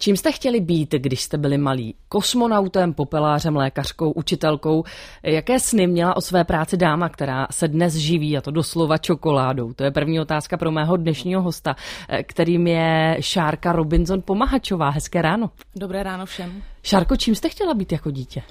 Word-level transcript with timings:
Čím 0.00 0.16
jste 0.16 0.32
chtěli 0.32 0.60
být, 0.60 0.92
když 0.92 1.22
jste 1.22 1.38
byli 1.38 1.58
malí? 1.58 1.94
Kosmonautem, 2.08 2.94
popelářem, 2.94 3.56
lékařkou, 3.56 4.10
učitelkou? 4.10 4.84
Jaké 5.22 5.60
sny 5.60 5.86
měla 5.86 6.16
o 6.16 6.20
své 6.20 6.44
práci 6.44 6.76
dáma, 6.76 7.08
která 7.08 7.46
se 7.50 7.68
dnes 7.68 7.94
živí, 7.94 8.38
a 8.38 8.40
to 8.40 8.50
doslova 8.50 8.98
čokoládou? 8.98 9.72
To 9.72 9.84
je 9.84 9.90
první 9.90 10.20
otázka 10.20 10.56
pro 10.56 10.70
mého 10.70 10.96
dnešního 10.96 11.42
hosta, 11.42 11.76
kterým 12.22 12.66
je 12.66 13.16
Šárka 13.20 13.72
Robinson 13.72 14.22
Pomahačová. 14.22 14.90
Hezké 14.90 15.22
ráno. 15.22 15.50
Dobré 15.76 16.02
ráno 16.02 16.26
všem. 16.26 16.62
Šárko, 16.82 17.16
čím 17.16 17.34
jste 17.34 17.48
chtěla 17.48 17.74
být 17.74 17.92
jako 17.92 18.10
dítě? 18.10 18.42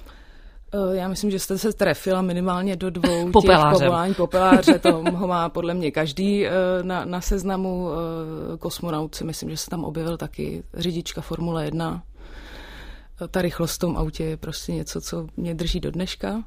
Eh, 0.72 0.96
já 0.96 1.08
myslím, 1.08 1.30
že 1.30 1.38
jste 1.38 1.58
se 1.58 1.72
trefila 1.72 2.22
minimálně 2.22 2.76
do 2.76 2.90
dvou 2.90 3.30
Popelářem. 3.30 3.70
těch 3.72 3.78
povolání 3.80 4.14
popeláře. 4.14 4.78
To 4.78 4.92
ho 4.92 5.02
má 5.26 5.48
podle 5.48 5.74
mě 5.74 5.90
každý 5.90 6.46
eh, 6.46 6.50
na, 6.82 7.04
na 7.04 7.20
seznamu 7.20 7.88
eh, 7.90 8.56
kosmonaut. 8.58 9.22
myslím, 9.22 9.50
že 9.50 9.56
se 9.56 9.70
tam 9.70 9.84
objevil 9.84 10.16
taky 10.16 10.62
řidička 10.74 11.20
Formule 11.20 11.64
1. 11.64 12.02
Ta 13.30 13.42
rychlost 13.42 13.74
v 13.74 13.78
tom 13.78 13.96
autě 13.96 14.24
je 14.24 14.36
prostě 14.36 14.72
něco, 14.72 15.00
co 15.00 15.26
mě 15.36 15.54
drží 15.54 15.80
do 15.80 15.90
dneška. 15.90 16.44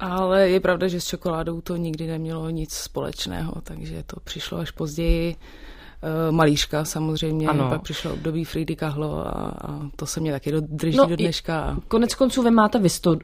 Ale 0.00 0.48
je 0.48 0.60
pravda, 0.60 0.88
že 0.88 1.00
s 1.00 1.06
čokoládou 1.06 1.60
to 1.60 1.76
nikdy 1.76 2.06
nemělo 2.06 2.50
nic 2.50 2.72
společného, 2.72 3.52
takže 3.62 4.02
to 4.06 4.20
přišlo 4.20 4.58
až 4.58 4.70
později. 4.70 5.36
Eh, 6.04 6.32
malířka 6.32 6.84
samozřejmě, 6.84 7.48
ano. 7.48 7.68
pak 7.68 7.82
přišlo 7.82 8.12
období 8.12 8.44
Friedy 8.44 8.76
Kahlo 8.76 9.26
a, 9.26 9.30
a 9.30 9.80
to 9.96 10.06
se 10.06 10.20
mě 10.20 10.32
taky 10.32 10.52
drží 10.60 10.96
no, 10.96 11.06
do 11.06 11.16
dneška. 11.16 11.76
Konec 11.88 12.14
konců 12.14 12.42
vy 12.42 12.50
máte 12.50 12.80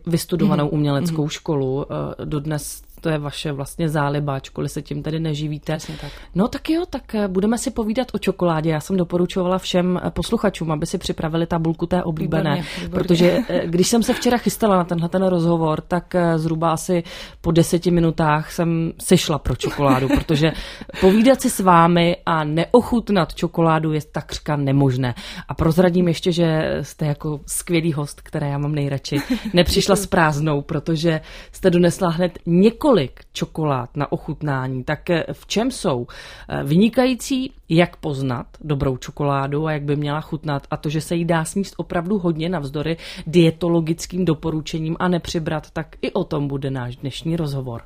vystudovanou 0.06 0.64
mm-hmm. 0.64 0.74
uměleckou 0.74 1.24
mm-hmm. 1.24 1.28
školu, 1.28 1.86
eh, 1.92 2.24
dodnes 2.24 2.82
to 3.00 3.08
je 3.08 3.18
vaše 3.18 3.52
vlastně 3.52 3.88
záliba, 3.88 4.34
ačkoliv 4.34 4.72
se 4.72 4.82
tím 4.82 5.02
tady 5.02 5.20
neživíte. 5.20 5.76
Přesně 5.76 5.94
tak. 6.00 6.12
No 6.34 6.48
tak 6.48 6.70
jo, 6.70 6.84
tak 6.90 7.14
eh, 7.14 7.28
budeme 7.28 7.58
si 7.58 7.70
povídat 7.70 8.08
o 8.14 8.18
čokoládě. 8.18 8.70
Já 8.70 8.80
jsem 8.80 8.96
doporučovala 8.96 9.58
všem 9.58 10.00
eh, 10.02 10.10
posluchačům, 10.10 10.72
aby 10.72 10.86
si 10.86 10.98
připravili 10.98 11.46
tabulku 11.46 11.86
té 11.86 12.02
oblíbené, 12.02 12.50
výborně, 12.50 12.70
výborně. 12.80 13.04
protože 13.04 13.38
eh, 13.48 13.66
když 13.66 13.88
jsem 13.88 14.02
se 14.02 14.14
včera 14.14 14.38
chystala 14.38 14.76
na 14.76 14.84
tenhle 14.84 15.08
ten 15.08 15.26
rozhovor, 15.26 15.80
tak 15.80 16.14
zhruba 16.36 16.70
asi 16.70 17.02
po 17.40 17.50
deseti 17.52 17.90
minutách 17.90 18.52
jsem 18.52 18.92
sešla 19.00 19.38
pro 19.38 19.56
čokoládu, 19.56 20.08
protože 20.14 20.52
povídat 21.00 21.40
si 21.40 21.50
s 21.50 21.60
vámi 21.60 22.16
a 22.26 22.44
neochutnat 22.44 23.34
čokoládu 23.34 23.92
je 23.92 24.00
takřka 24.12 24.56
nemožné. 24.56 25.14
A 25.48 25.54
prozradím 25.54 26.08
ještě, 26.08 26.32
že 26.32 26.78
jste 26.82 27.06
jako 27.06 27.40
skvělý 27.46 27.92
host, 27.92 28.20
které 28.20 28.48
já 28.48 28.58
mám 28.58 28.74
nejradši, 28.74 29.16
nepřišla 29.54 29.96
s 29.96 30.06
prázdnou, 30.06 30.62
protože 30.62 31.20
jste 31.52 31.70
donesla 31.70 32.10
hned 32.10 32.38
několik 32.46 32.87
několik 32.88 33.20
čokolád 33.32 33.96
na 33.96 34.12
ochutnání, 34.12 34.84
tak 34.84 35.10
eh, 35.10 35.24
v 35.32 35.46
čem 35.46 35.70
jsou 35.70 36.06
eh, 36.48 36.64
vynikající, 36.64 37.52
jak 37.68 37.96
poznat 37.96 38.46
dobrou 38.60 38.96
čokoládu 38.96 39.66
a 39.66 39.72
jak 39.72 39.82
by 39.82 39.96
měla 39.96 40.20
chutnat 40.20 40.66
a 40.70 40.76
to, 40.76 40.88
že 40.88 41.00
se 41.00 41.14
jí 41.14 41.24
dá 41.24 41.44
sníst 41.44 41.74
opravdu 41.76 42.18
hodně 42.18 42.48
navzdory 42.48 42.96
dietologickým 43.26 44.24
doporučením 44.24 44.96
a 44.98 45.08
nepřibrat, 45.08 45.70
tak 45.70 45.96
i 46.02 46.12
o 46.12 46.24
tom 46.24 46.48
bude 46.48 46.70
náš 46.70 46.96
dnešní 46.96 47.36
rozhovor. 47.36 47.82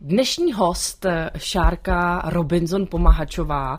Dnešní 0.00 0.52
host 0.52 1.04
eh, 1.04 1.30
Šárka 1.36 2.22
Robinson 2.24 2.86
Pomahačová, 2.86 3.78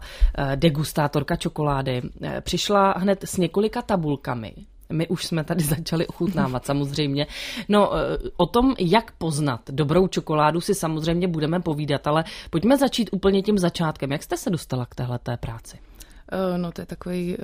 degustátorka 0.56 1.36
čokolády, 1.36 2.02
přišla 2.42 2.94
hned 2.98 3.24
s 3.24 3.38
několika 3.38 3.82
tabulkami, 3.82 4.54
my 4.92 5.08
už 5.08 5.26
jsme 5.26 5.44
tady 5.44 5.64
začali 5.78 6.08
ochutnávat 6.08 6.66
samozřejmě. 6.66 7.28
No, 7.70 7.92
eh, 7.96 8.18
o 8.38 8.46
tom, 8.46 8.76
jak 8.80 9.12
poznat 9.12 9.62
dobrou 9.72 10.08
čokoládu, 10.08 10.62
si 10.62 10.76
samozřejmě 10.76 11.28
budeme 11.28 11.60
povídat, 11.60 12.08
ale 12.08 12.24
pojďme 12.50 12.78
začít 12.78 13.10
úplně 13.12 13.42
tím 13.42 13.58
začátkem. 13.58 14.12
Jak 14.12 14.24
jste 14.24 14.38
se 14.38 14.50
dostala 14.50 14.86
k 14.86 14.96
téhleté 14.96 15.38
práci? 15.38 15.80
Eh, 16.32 16.58
no 16.58 16.72
to 16.72 16.82
je 16.82 16.86
takový 16.86 17.38
uh, 17.38 17.44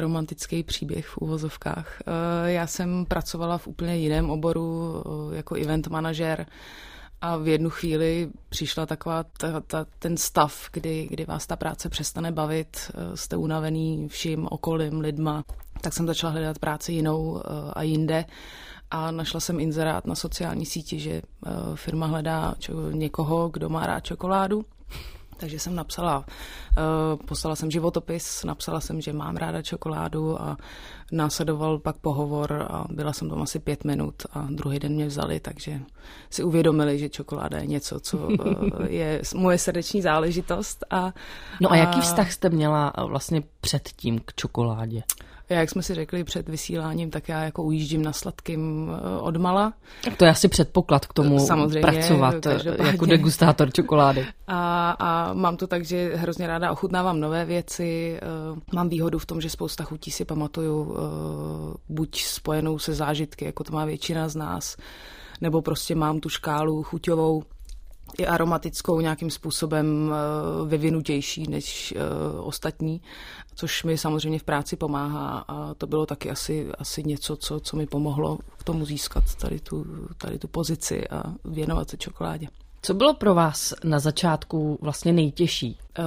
romantický 0.00 0.62
příběh 0.62 1.06
v 1.06 1.18
úvozovkách. 1.18 2.02
Já 2.44 2.66
jsem 2.66 3.06
pracovala 3.06 3.58
v 3.58 3.66
úplně 3.66 3.96
jiném 3.96 4.30
oboru 4.30 4.94
jako 5.32 5.54
event 5.54 5.88
manažer 5.88 6.46
a 7.20 7.36
v 7.36 7.48
jednu 7.48 7.70
chvíli 7.70 8.28
přišla 8.48 8.86
taková 8.86 9.22
ta, 9.22 9.60
ta, 9.60 9.86
ten 9.98 10.16
stav, 10.16 10.68
kdy, 10.72 11.06
kdy 11.10 11.24
vás 11.24 11.46
ta 11.46 11.56
práce 11.56 11.88
přestane 11.88 12.32
bavit, 12.32 12.90
jste 13.14 13.36
unavený 13.36 14.08
vším 14.08 14.48
okolím, 14.50 15.00
lidma, 15.00 15.44
tak 15.84 15.92
jsem 15.92 16.06
začala 16.06 16.32
hledat 16.32 16.58
práci 16.58 16.92
jinou 16.92 17.42
eh, 17.44 17.50
a 17.72 17.82
jinde 17.82 18.24
a 18.90 19.10
našla 19.10 19.40
jsem 19.40 19.60
inzerát 19.60 20.06
na 20.06 20.14
sociální 20.14 20.66
síti, 20.66 20.98
že 20.98 21.10
eh, 21.10 21.50
firma 21.74 22.06
hledá 22.06 22.54
někoho, 22.90 23.48
kdo 23.48 23.68
má 23.68 23.86
rád 23.86 24.00
čokoládu. 24.00 24.64
Takže 25.36 25.58
jsem 25.58 25.74
napsala, 25.74 26.24
eh, 26.28 27.16
poslala 27.16 27.56
jsem 27.56 27.70
životopis, 27.70 28.44
napsala 28.44 28.80
jsem, 28.80 29.00
že 29.00 29.12
mám 29.12 29.36
ráda 29.36 29.62
čokoládu 29.62 30.42
a 30.42 30.56
následoval 31.12 31.78
pak 31.78 31.96
pohovor 31.96 32.66
a 32.70 32.84
byla 32.90 33.12
jsem 33.12 33.28
tam 33.30 33.42
asi 33.42 33.58
pět 33.58 33.84
minut 33.84 34.14
a 34.32 34.46
druhý 34.50 34.78
den 34.78 34.92
mě 34.92 35.06
vzali, 35.06 35.40
takže 35.40 35.80
si 36.30 36.44
uvědomili, 36.44 36.98
že 36.98 37.08
čokoláda 37.08 37.58
je 37.58 37.66
něco, 37.66 38.00
co 38.00 38.28
je 38.88 39.22
moje 39.34 39.58
srdeční 39.58 40.02
záležitost. 40.02 40.84
A, 40.90 41.12
no 41.60 41.72
a 41.72 41.76
jaký 41.76 42.00
vztah 42.00 42.32
jste 42.32 42.48
měla 42.50 42.92
vlastně 43.06 43.42
předtím 43.60 44.20
k 44.24 44.34
čokoládě? 44.34 45.02
Já, 45.06 45.33
jak 45.48 45.70
jsme 45.70 45.82
si 45.82 45.94
řekli 45.94 46.24
před 46.24 46.48
vysíláním, 46.48 47.10
tak 47.10 47.28
já 47.28 47.42
jako 47.42 47.62
ujíždím 47.62 48.02
na 48.02 48.12
sladkým 48.12 48.90
eh, 48.90 49.18
odmala. 49.20 49.72
To 50.16 50.24
je 50.24 50.30
asi 50.30 50.48
předpoklad 50.48 51.06
k 51.06 51.12
tomu 51.12 51.38
Samozřejmě, 51.38 51.80
pracovat 51.80 52.46
eh, 52.46 52.86
jako 52.86 53.06
degustátor 53.06 53.72
čokolády. 53.72 54.26
A, 54.46 54.90
a 54.90 55.32
mám 55.32 55.56
to 55.56 55.66
tak, 55.66 55.84
že 55.84 56.16
hrozně 56.16 56.46
ráda 56.46 56.72
ochutnávám 56.72 57.20
nové 57.20 57.44
věci. 57.44 58.18
Eh, 58.22 58.26
mám 58.74 58.88
výhodu 58.88 59.18
v 59.18 59.26
tom, 59.26 59.40
že 59.40 59.50
spousta 59.50 59.84
chutí 59.84 60.10
si 60.10 60.24
pamatuju 60.24 60.96
buď 61.88 62.22
spojenou 62.22 62.78
se 62.78 62.94
zážitky, 62.94 63.44
jako 63.44 63.64
to 63.64 63.72
má 63.72 63.84
většina 63.84 64.28
z 64.28 64.36
nás, 64.36 64.76
nebo 65.40 65.62
prostě 65.62 65.94
mám 65.94 66.20
tu 66.20 66.28
škálu 66.28 66.82
chuťovou 66.82 67.42
i 68.18 68.26
aromatickou 68.26 69.00
nějakým 69.00 69.30
způsobem 69.30 70.12
uh, 70.62 70.68
vyvinutější 70.68 71.46
než 71.48 71.94
uh, 71.96 72.46
ostatní, 72.48 73.00
což 73.54 73.84
mi 73.84 73.98
samozřejmě 73.98 74.38
v 74.38 74.44
práci 74.44 74.76
pomáhá 74.76 75.44
a 75.48 75.74
to 75.74 75.86
bylo 75.86 76.06
taky 76.06 76.30
asi, 76.30 76.68
asi 76.78 77.04
něco, 77.04 77.36
co, 77.36 77.60
co 77.60 77.76
mi 77.76 77.86
pomohlo 77.86 78.38
k 78.58 78.64
tomu 78.64 78.84
získat 78.84 79.24
tady 79.34 79.60
tu, 79.60 79.86
tady 80.18 80.38
tu 80.38 80.48
pozici 80.48 81.08
a 81.08 81.22
věnovat 81.44 81.90
se 81.90 81.96
čokoládě. 81.96 82.48
Co 82.84 82.94
bylo 82.94 83.14
pro 83.14 83.34
vás 83.34 83.74
na 83.84 83.98
začátku 83.98 84.78
vlastně 84.82 85.12
nejtěžší? 85.12 85.78
Eh, 85.98 86.02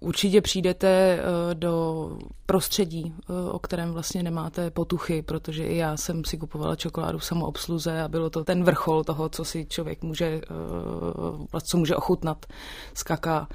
určitě 0.00 0.40
přijdete 0.40 0.88
eh, 0.88 1.54
do 1.54 2.10
prostředí, 2.46 3.14
eh, 3.14 3.50
o 3.50 3.58
kterém 3.58 3.92
vlastně 3.92 4.22
nemáte 4.22 4.70
potuchy, 4.70 5.22
protože 5.22 5.64
i 5.64 5.76
já 5.76 5.96
jsem 5.96 6.24
si 6.24 6.38
kupovala 6.38 6.76
čokoládu 6.76 7.18
v 7.18 7.24
samoobsluze 7.24 8.02
a 8.02 8.08
bylo 8.08 8.30
to 8.30 8.44
ten 8.44 8.64
vrchol 8.64 9.04
toho, 9.04 9.28
co 9.28 9.44
si 9.44 9.66
člověk 9.66 10.02
může, 10.02 10.40
co 11.62 11.76
může 11.76 11.96
ochutnat 11.96 12.46
z 12.94 13.02
kaká. 13.02 13.48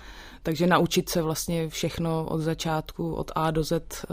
Takže 0.43 0.67
naučit 0.67 1.09
se 1.09 1.21
vlastně 1.21 1.69
všechno 1.69 2.25
od 2.25 2.41
začátku, 2.41 3.13
od 3.13 3.31
A 3.35 3.51
do 3.51 3.63
Z 3.63 4.05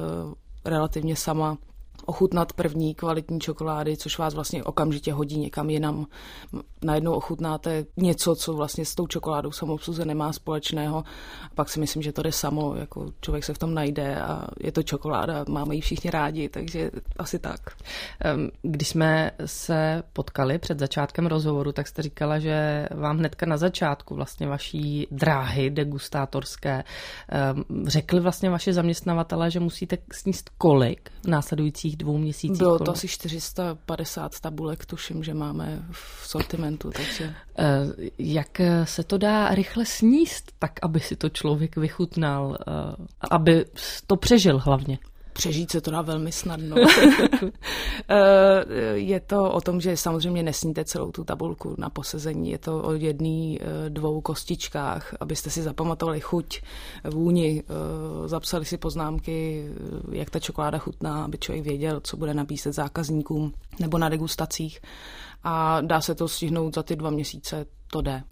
relativně 0.65 1.17
sama 1.17 1.59
ochutnat 2.07 2.53
první 2.53 2.95
kvalitní 2.95 3.41
čokolády, 3.41 3.97
což 3.97 4.19
vás 4.19 4.35
vlastně 4.35 4.65
okamžitě 4.65 5.13
hodí 5.13 5.39
někam 5.39 5.71
jinam. 5.71 6.07
Najednou 6.83 7.13
ochutnáte 7.13 7.85
něco, 7.97 8.35
co 8.35 8.53
vlastně 8.53 8.85
s 8.85 8.95
tou 8.95 9.07
čokoládou 9.07 9.53
samoobsluze 9.53 10.05
nemá 10.05 10.33
společného. 10.33 10.99
A 11.45 11.55
pak 11.55 11.69
si 11.69 11.81
myslím, 11.81 12.03
že 12.03 12.13
to 12.13 12.23
jde 12.23 12.33
samo, 12.33 12.75
jako 12.75 13.13
člověk 13.21 13.45
se 13.45 13.55
v 13.55 13.59
tom 13.59 13.75
najde 13.75 14.21
a 14.21 14.47
je 14.61 14.73
to 14.73 14.83
čokoláda, 14.83 15.45
máme 15.49 15.75
ji 15.75 15.81
všichni 15.81 16.11
rádi, 16.11 16.49
takže 16.49 16.91
asi 17.17 17.39
tak. 17.39 17.61
Když 18.63 18.89
jsme 18.89 19.31
se 19.47 20.03
potkali 20.13 20.59
před 20.59 20.79
začátkem 20.79 21.27
rozhovoru, 21.27 21.73
tak 21.73 21.87
jste 21.87 22.03
říkala, 22.03 22.39
že 22.39 22.89
vám 22.91 23.19
hnedka 23.19 23.47
na 23.47 23.57
začátku 23.57 24.15
vlastně 24.15 24.47
vaší 24.47 25.07
dráhy 25.11 25.71
degustátorské 25.71 26.85
řekli 27.87 28.21
vlastně 28.21 28.51
vaši 28.51 28.73
zaměstnavatele, 28.73 29.51
že 29.51 29.61
musíte 29.61 29.99
sníst 30.13 30.51
kolik 30.59 31.11
následujících 31.27 31.92
dalších 31.93 31.97
dvou 31.97 32.19
měsících. 32.19 32.59
Bylo 32.59 32.79
to 32.79 32.93
asi 32.93 33.09
450 33.09 34.41
tabulek, 34.41 34.87
tuším, 34.87 35.25
že 35.25 35.35
máme 35.35 35.83
v 35.91 36.27
sortimentu. 36.27 36.91
Takže... 36.91 37.35
Eh, 37.59 37.65
jak 38.19 38.61
se 38.85 39.03
to 39.03 39.19
dá 39.19 39.55
rychle 39.55 39.85
sníst, 39.87 40.53
tak 40.59 40.73
aby 40.83 41.01
si 41.01 41.17
to 41.17 41.29
člověk 41.29 41.77
vychutnal, 41.77 42.59
eh, 42.61 43.07
aby 43.31 43.65
to 44.07 44.17
přežil 44.17 44.59
hlavně? 44.59 44.99
Přežít 45.33 45.71
se 45.71 45.81
to 45.81 45.91
dá 45.91 46.03
velmi 46.03 46.33
snadno. 46.33 46.77
Eh, 48.09 48.65
je 48.95 49.21
to 49.21 49.53
o 49.53 49.61
tom, 49.61 49.81
že 49.81 49.97
samozřejmě 49.97 50.43
nesníte 50.43 50.85
celou 50.85 51.11
tu 51.11 51.25
tabulku 51.25 51.75
na 51.79 51.91
posezení. 51.91 52.51
Je 52.51 52.59
to 52.59 52.83
o 52.83 52.93
jedný, 52.93 53.59
eh, 53.61 53.91
dvou 53.91 54.21
kostičkách, 54.21 55.15
abyste 55.21 55.51
si 55.51 55.63
zapamatovali 55.63 56.21
chuť, 56.21 56.63
vůni, 57.11 57.63
eh, 57.63 58.29
zapsali 58.29 58.65
si 58.65 58.79
poznámky, 58.79 59.69
jak 60.13 60.31
ta 60.31 60.39
čokoláda 60.39 60.79
chutná, 60.79 61.25
aby 61.25 61.39
člověk 61.39 61.65
věděl, 61.65 62.01
co 62.01 62.17
bude 62.17 62.35
nabízet 62.35 62.73
zákazníkům 62.73 63.53
nebo 63.81 63.99
na 63.99 64.09
degustacích. 64.09 64.81
A 65.45 65.81
dá 65.81 66.01
se 66.01 66.15
to 66.15 66.29
stihnout 66.29 66.75
za 66.75 66.83
ty 66.83 66.97
dva 66.97 67.11
měsíce 67.11 67.67
to 67.93 68.01
jde. 68.01 68.23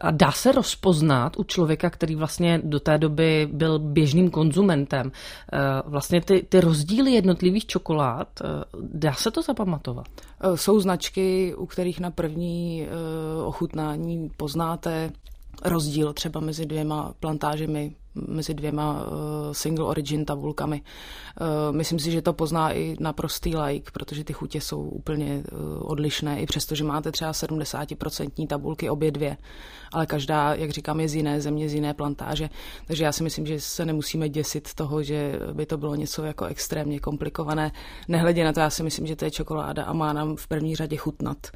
A 0.00 0.10
dá 0.10 0.32
se 0.32 0.52
rozpoznat 0.52 1.36
u 1.38 1.44
člověka, 1.44 1.90
který 1.90 2.14
vlastně 2.14 2.60
do 2.64 2.80
té 2.80 2.98
doby 2.98 3.48
byl 3.52 3.78
běžným 3.78 4.30
konzumentem, 4.30 5.12
eh, 5.52 5.58
vlastně 5.84 6.20
ty, 6.20 6.46
ty 6.48 6.60
rozdíly 6.60 7.12
jednotlivých 7.12 7.66
čokolád, 7.66 8.28
eh, 8.40 8.46
dá 8.82 9.12
se 9.12 9.30
to 9.30 9.42
zapamatovat? 9.42 10.06
Eh, 10.40 10.56
jsou 10.56 10.80
značky, 10.80 11.54
u 11.54 11.66
kterých 11.66 12.00
na 12.00 12.10
první 12.10 12.86
ochutnání 13.44 14.30
poznáte 14.36 15.10
rozdíl 15.64 16.12
třeba 16.12 16.40
mezi 16.40 16.66
dvěma 16.66 17.14
plantážemi 17.20 17.94
mezi 18.14 18.54
dvěma 18.54 19.06
uh, 19.06 19.52
single 19.52 19.84
origin 19.84 20.24
tabulkami. 20.24 20.82
Uh, 21.40 21.76
myslím 21.76 21.98
si, 21.98 22.10
že 22.10 22.22
to 22.22 22.32
pozná 22.32 22.72
i 22.72 22.96
naprostý 23.00 23.56
like, 23.56 23.90
protože 23.92 24.24
ty 24.24 24.32
chutě 24.32 24.60
jsou 24.60 24.82
úplně 24.82 25.44
uh, 25.52 25.58
odlišné, 25.90 26.40
i 26.40 26.46
přesto, 26.46 26.74
že 26.74 26.84
máte 26.84 27.12
třeba 27.12 27.32
70% 27.32 28.46
tabulky 28.46 28.90
obě 28.90 29.10
dvě, 29.10 29.36
ale 29.92 30.06
každá, 30.06 30.54
jak 30.54 30.70
říkám, 30.70 31.00
je 31.00 31.08
z 31.08 31.14
jiné 31.14 31.40
země, 31.40 31.68
z 31.68 31.74
jiné 31.74 31.94
plantáže, 31.94 32.50
takže 32.86 33.04
já 33.04 33.12
si 33.12 33.22
myslím, 33.22 33.46
že 33.46 33.60
se 33.60 33.84
nemusíme 33.84 34.28
děsit 34.28 34.74
toho, 34.74 35.02
že 35.02 35.38
by 35.52 35.66
to 35.66 35.76
bylo 35.78 35.94
něco 35.94 36.24
jako 36.24 36.44
extrémně 36.44 37.00
komplikované. 37.00 37.72
Nehledě 38.08 38.44
na 38.44 38.52
to, 38.52 38.60
já 38.60 38.70
si 38.70 38.82
myslím, 38.82 39.06
že 39.06 39.16
to 39.16 39.24
je 39.24 39.30
čokoláda 39.30 39.84
a 39.84 39.92
má 39.92 40.12
nám 40.12 40.36
v 40.36 40.46
první 40.46 40.76
řadě 40.76 40.96
chutnat. 40.96 41.46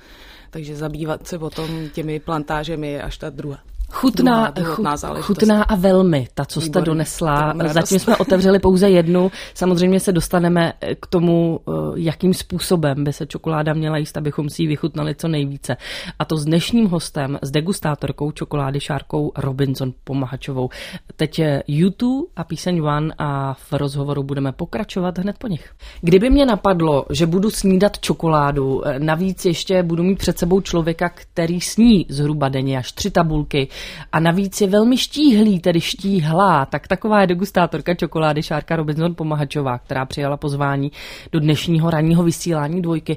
Takže 0.51 0.77
zabývat 0.77 1.27
se 1.27 1.39
potom 1.39 1.89
těmi 1.89 2.21
plantážemi 2.21 2.89
je 2.89 3.03
až 3.03 3.19
ta 3.19 3.31
druhá. 3.31 3.59
Chutná, 3.91 4.53
chutná 5.21 5.63
a 5.63 5.75
velmi, 5.75 6.29
ta, 6.35 6.45
co 6.45 6.61
jste 6.61 6.81
donesla. 6.81 7.55
Zatím 7.67 7.99
jsme 7.99 8.17
otevřeli 8.27 8.59
pouze 8.59 8.91
jednu. 8.91 9.31
Samozřejmě 9.55 10.01
se 10.01 10.13
dostaneme 10.13 10.73
eh, 10.81 10.95
k 10.95 11.07
tomu, 11.07 11.61
eh, 11.69 11.73
jakým 11.95 12.35
způsobem 12.35 13.05
by 13.05 13.13
se 13.13 13.27
čokoláda 13.27 13.75
měla 13.75 13.97
jíst, 13.97 14.17
abychom 14.17 14.51
si 14.51 14.63
ji 14.63 14.69
vychutnali 14.69 15.15
co 15.15 15.29
nejvíce. 15.29 15.77
A 16.19 16.25
to 16.25 16.37
s 16.37 16.45
dnešním 16.45 16.87
hostem, 16.87 17.39
s 17.43 17.51
degustátorkou 17.51 18.31
čokolády 18.31 18.81
Šárkou 18.81 19.33
Robinson 19.37 19.93
Pomahačovou. 20.05 20.69
Teď 21.17 21.39
je 21.39 21.63
YouTube 21.69 22.29
a 22.37 22.45
píseň 22.45 22.81
One 22.81 23.15
a 23.19 23.55
v 23.55 23.73
rozhovoru 23.73 24.23
budeme 24.23 24.53
pokračovat 24.53 25.19
hned 25.19 25.39
po 25.39 25.47
nich. 25.47 25.71
Kdyby 26.01 26.31
mě 26.31 26.47
napadlo, 26.47 27.07
že 27.11 27.27
budu 27.27 27.51
snídat 27.51 27.99
čokoládu, 27.99 28.89
eh, 28.89 28.99
navíc 28.99 29.45
ještě 29.45 29.83
budu 29.83 30.03
mít 30.03 30.19
před 30.19 30.39
sebou 30.39 30.61
člověka, 30.61 31.09
který 31.09 31.61
sní 31.61 32.07
zhruba 32.09 32.49
denně 32.49 32.79
až 32.79 32.93
tři 32.93 33.11
tabulky, 33.11 33.69
a 34.13 34.21
navíc 34.21 34.61
je 34.61 34.67
velmi 34.67 34.97
štíhlý, 34.97 35.61
tedy 35.61 35.81
štíhlá, 35.81 36.67
tak 36.67 36.89
taková 36.89 37.21
je 37.21 37.27
degustátorka 37.27 37.95
čokolády 37.95 38.43
Šárka 38.43 38.77
Robinson 38.77 39.15
Pomahačová, 39.15 39.79
která 39.79 40.05
přijala 40.05 40.37
pozvání 40.37 40.93
do 41.33 41.41
dnešního 41.41 41.91
ranního 41.91 42.23
vysílání 42.23 42.83
dvojky. 42.83 43.17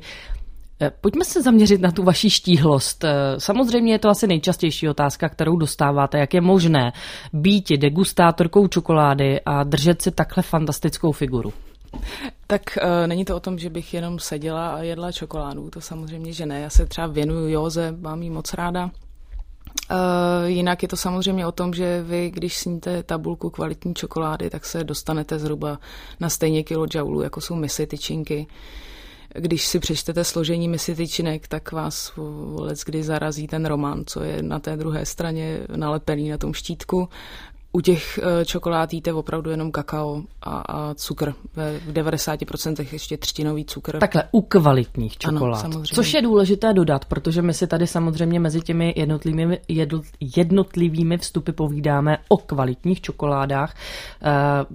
Eh, 0.82 0.92
pojďme 1.02 1.26
se 1.26 1.42
zaměřit 1.42 1.82
na 1.82 1.92
tu 1.92 2.04
vaši 2.04 2.30
štíhlost. 2.30 3.04
Eh, 3.04 3.10
samozřejmě 3.38 3.94
je 3.94 4.00
to 4.00 4.10
asi 4.10 4.28
nejčastější 4.28 4.90
otázka, 4.90 5.30
kterou 5.30 5.58
dostáváte. 5.58 6.20
Jak 6.20 6.34
je 6.34 6.42
možné 6.42 6.92
být 7.34 7.70
degustátorkou 7.70 8.68
čokolády 8.68 9.42
a 9.46 9.64
držet 9.64 10.02
si 10.02 10.12
takhle 10.12 10.44
fantastickou 10.44 11.12
figuru? 11.12 11.54
Tak 12.48 12.62
uh, 12.84 13.08
není 13.08 13.26
to 13.26 13.36
o 13.36 13.40
tom, 13.40 13.60
že 13.60 13.70
bych 13.70 13.94
jenom 13.94 14.20
seděla 14.20 14.70
a 14.70 14.82
jedla 14.82 15.12
čokoládu, 15.12 15.70
to 15.70 15.82
samozřejmě, 15.82 16.34
že 16.34 16.46
ne. 16.46 16.60
Já 16.60 16.70
se 16.70 16.86
třeba 16.86 17.08
věnuju 17.08 17.48
józe, 17.48 17.96
mám 18.00 18.22
ji 18.24 18.30
moc 18.30 18.54
ráda. 18.54 18.92
Uh, 19.92 20.50
jinak 20.50 20.82
je 20.82 20.88
to 20.88 20.98
samozřejmě 20.98 21.48
o 21.48 21.52
tom, 21.52 21.74
že 21.74 22.04
vy, 22.04 22.32
když 22.32 22.58
sníte 22.58 23.04
tabulku 23.04 23.50
kvalitní 23.50 23.94
čokolády, 23.94 24.50
tak 24.50 24.66
se 24.66 24.84
dostanete 24.84 25.40
zhruba 25.40 25.80
na 26.20 26.30
stejně 26.30 26.64
kilojoulů, 26.64 27.22
jako 27.22 27.42
jsou 27.42 27.56
misy 27.56 27.88
tyčinky. 27.88 28.48
Když 29.36 29.68
si 29.68 29.80
přečtete 29.80 30.24
složení 30.24 30.68
misy 30.68 30.96
tyčinek, 30.96 31.48
tak 31.48 31.72
vás 31.72 32.16
vůbec 32.16 32.84
kdy 32.84 33.04
zarazí 33.04 33.48
ten 33.48 33.66
román, 33.66 34.04
co 34.06 34.24
je 34.24 34.44
na 34.44 34.60
té 34.60 34.78
druhé 34.78 35.06
straně 35.06 35.60
nalepený 35.76 36.30
na 36.30 36.38
tom 36.38 36.54
štítku 36.54 37.10
u 37.72 37.82
těch 37.82 38.20
eh, 38.24 38.46
čokolád 38.46 38.94
jíte 38.94 39.14
opravdu 39.14 39.52
jenom 39.52 39.72
kakao 39.72 40.22
a, 40.42 40.58
a 40.58 40.94
cukr. 40.94 41.34
V 41.86 41.94
90% 41.94 42.88
ještě 42.92 43.18
třtinový 43.18 43.66
cukr. 43.66 44.00
Takhle, 44.00 44.24
u 44.32 44.42
kvalitních 44.42 45.18
čokolád. 45.18 45.66
Ano, 45.66 45.84
Což 45.94 46.14
je 46.14 46.22
důležité 46.22 46.74
dodat, 46.74 47.06
protože 47.06 47.42
my 47.42 47.54
si 47.54 47.68
tady 47.68 47.88
samozřejmě 47.88 48.40
mezi 48.40 48.62
těmi 48.62 48.94
jednotlivými, 48.98 49.60
jednotlivými 50.20 51.18
vstupy 51.18 51.52
povídáme 51.52 52.18
o 52.30 52.38
kvalitních 52.38 53.02
čokoládách. 53.02 53.76
Eh, 54.22 54.30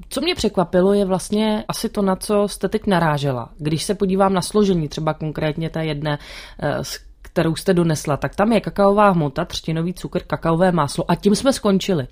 co 0.09 0.21
mě 0.21 0.35
překvapilo, 0.35 0.93
je 0.93 1.05
vlastně 1.05 1.65
asi 1.69 1.89
to, 1.89 2.03
na 2.03 2.17
co 2.17 2.49
jste 2.49 2.69
teď 2.69 2.87
narážela. 2.87 3.51
Když 3.59 3.85
se 3.85 3.95
podívám 3.95 4.33
na 4.33 4.43
složení 4.43 4.89
třeba 4.89 5.15
konkrétně 5.15 5.71
té 5.71 5.85
jedné, 5.85 6.19
eh, 6.63 6.83
kterou 7.23 7.57
jste 7.57 7.75
donesla, 7.75 8.17
tak 8.17 8.35
tam 8.35 8.53
je 8.53 8.61
kakaová 8.61 9.11
hmota, 9.11 9.45
třtinový 9.45 9.95
cukr, 9.95 10.23
kakaové 10.23 10.73
máslo 10.73 11.11
a 11.11 11.15
tím 11.15 11.35
jsme 11.35 11.53
skončili 11.53 12.07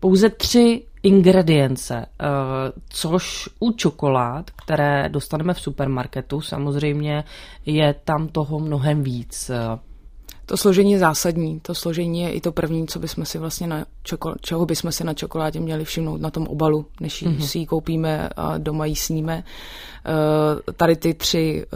pouze 0.00 0.30
tři 0.30 0.82
ingredience, 1.02 2.06
eh, 2.06 2.26
což 2.88 3.48
u 3.60 3.72
čokolád, 3.72 4.50
které 4.50 5.08
dostaneme 5.08 5.54
v 5.54 5.60
supermarketu, 5.60 6.40
samozřejmě 6.40 7.24
je 7.66 7.94
tam 8.04 8.28
toho 8.28 8.58
mnohem 8.58 9.02
víc. 9.02 9.50
To 10.46 10.56
složení 10.56 10.92
je 10.92 10.98
zásadní. 10.98 11.60
To 11.60 11.74
složení 11.74 12.20
je 12.20 12.32
i 12.32 12.40
to 12.40 12.52
první, 12.52 12.86
co 12.86 12.98
bychom 12.98 13.24
si 13.24 13.38
vlastně 13.38 13.66
na 13.66 13.84
čoko, 14.02 14.34
čeho 14.40 14.66
bychom 14.66 14.92
si 14.92 15.04
na 15.04 15.14
čokoládě 15.14 15.60
měli 15.60 15.84
všimnout 15.84 16.20
na 16.20 16.30
tom 16.30 16.46
obalu, 16.46 16.86
než 17.00 17.22
mm-hmm. 17.22 17.40
si 17.40 17.58
ji 17.58 17.66
koupíme 17.66 18.28
a 18.36 18.58
doma 18.58 18.86
ji 18.86 18.96
sníme. 18.96 19.44
Uh, 20.08 20.72
tady 20.76 20.96
ty 20.96 21.14
tři 21.14 21.66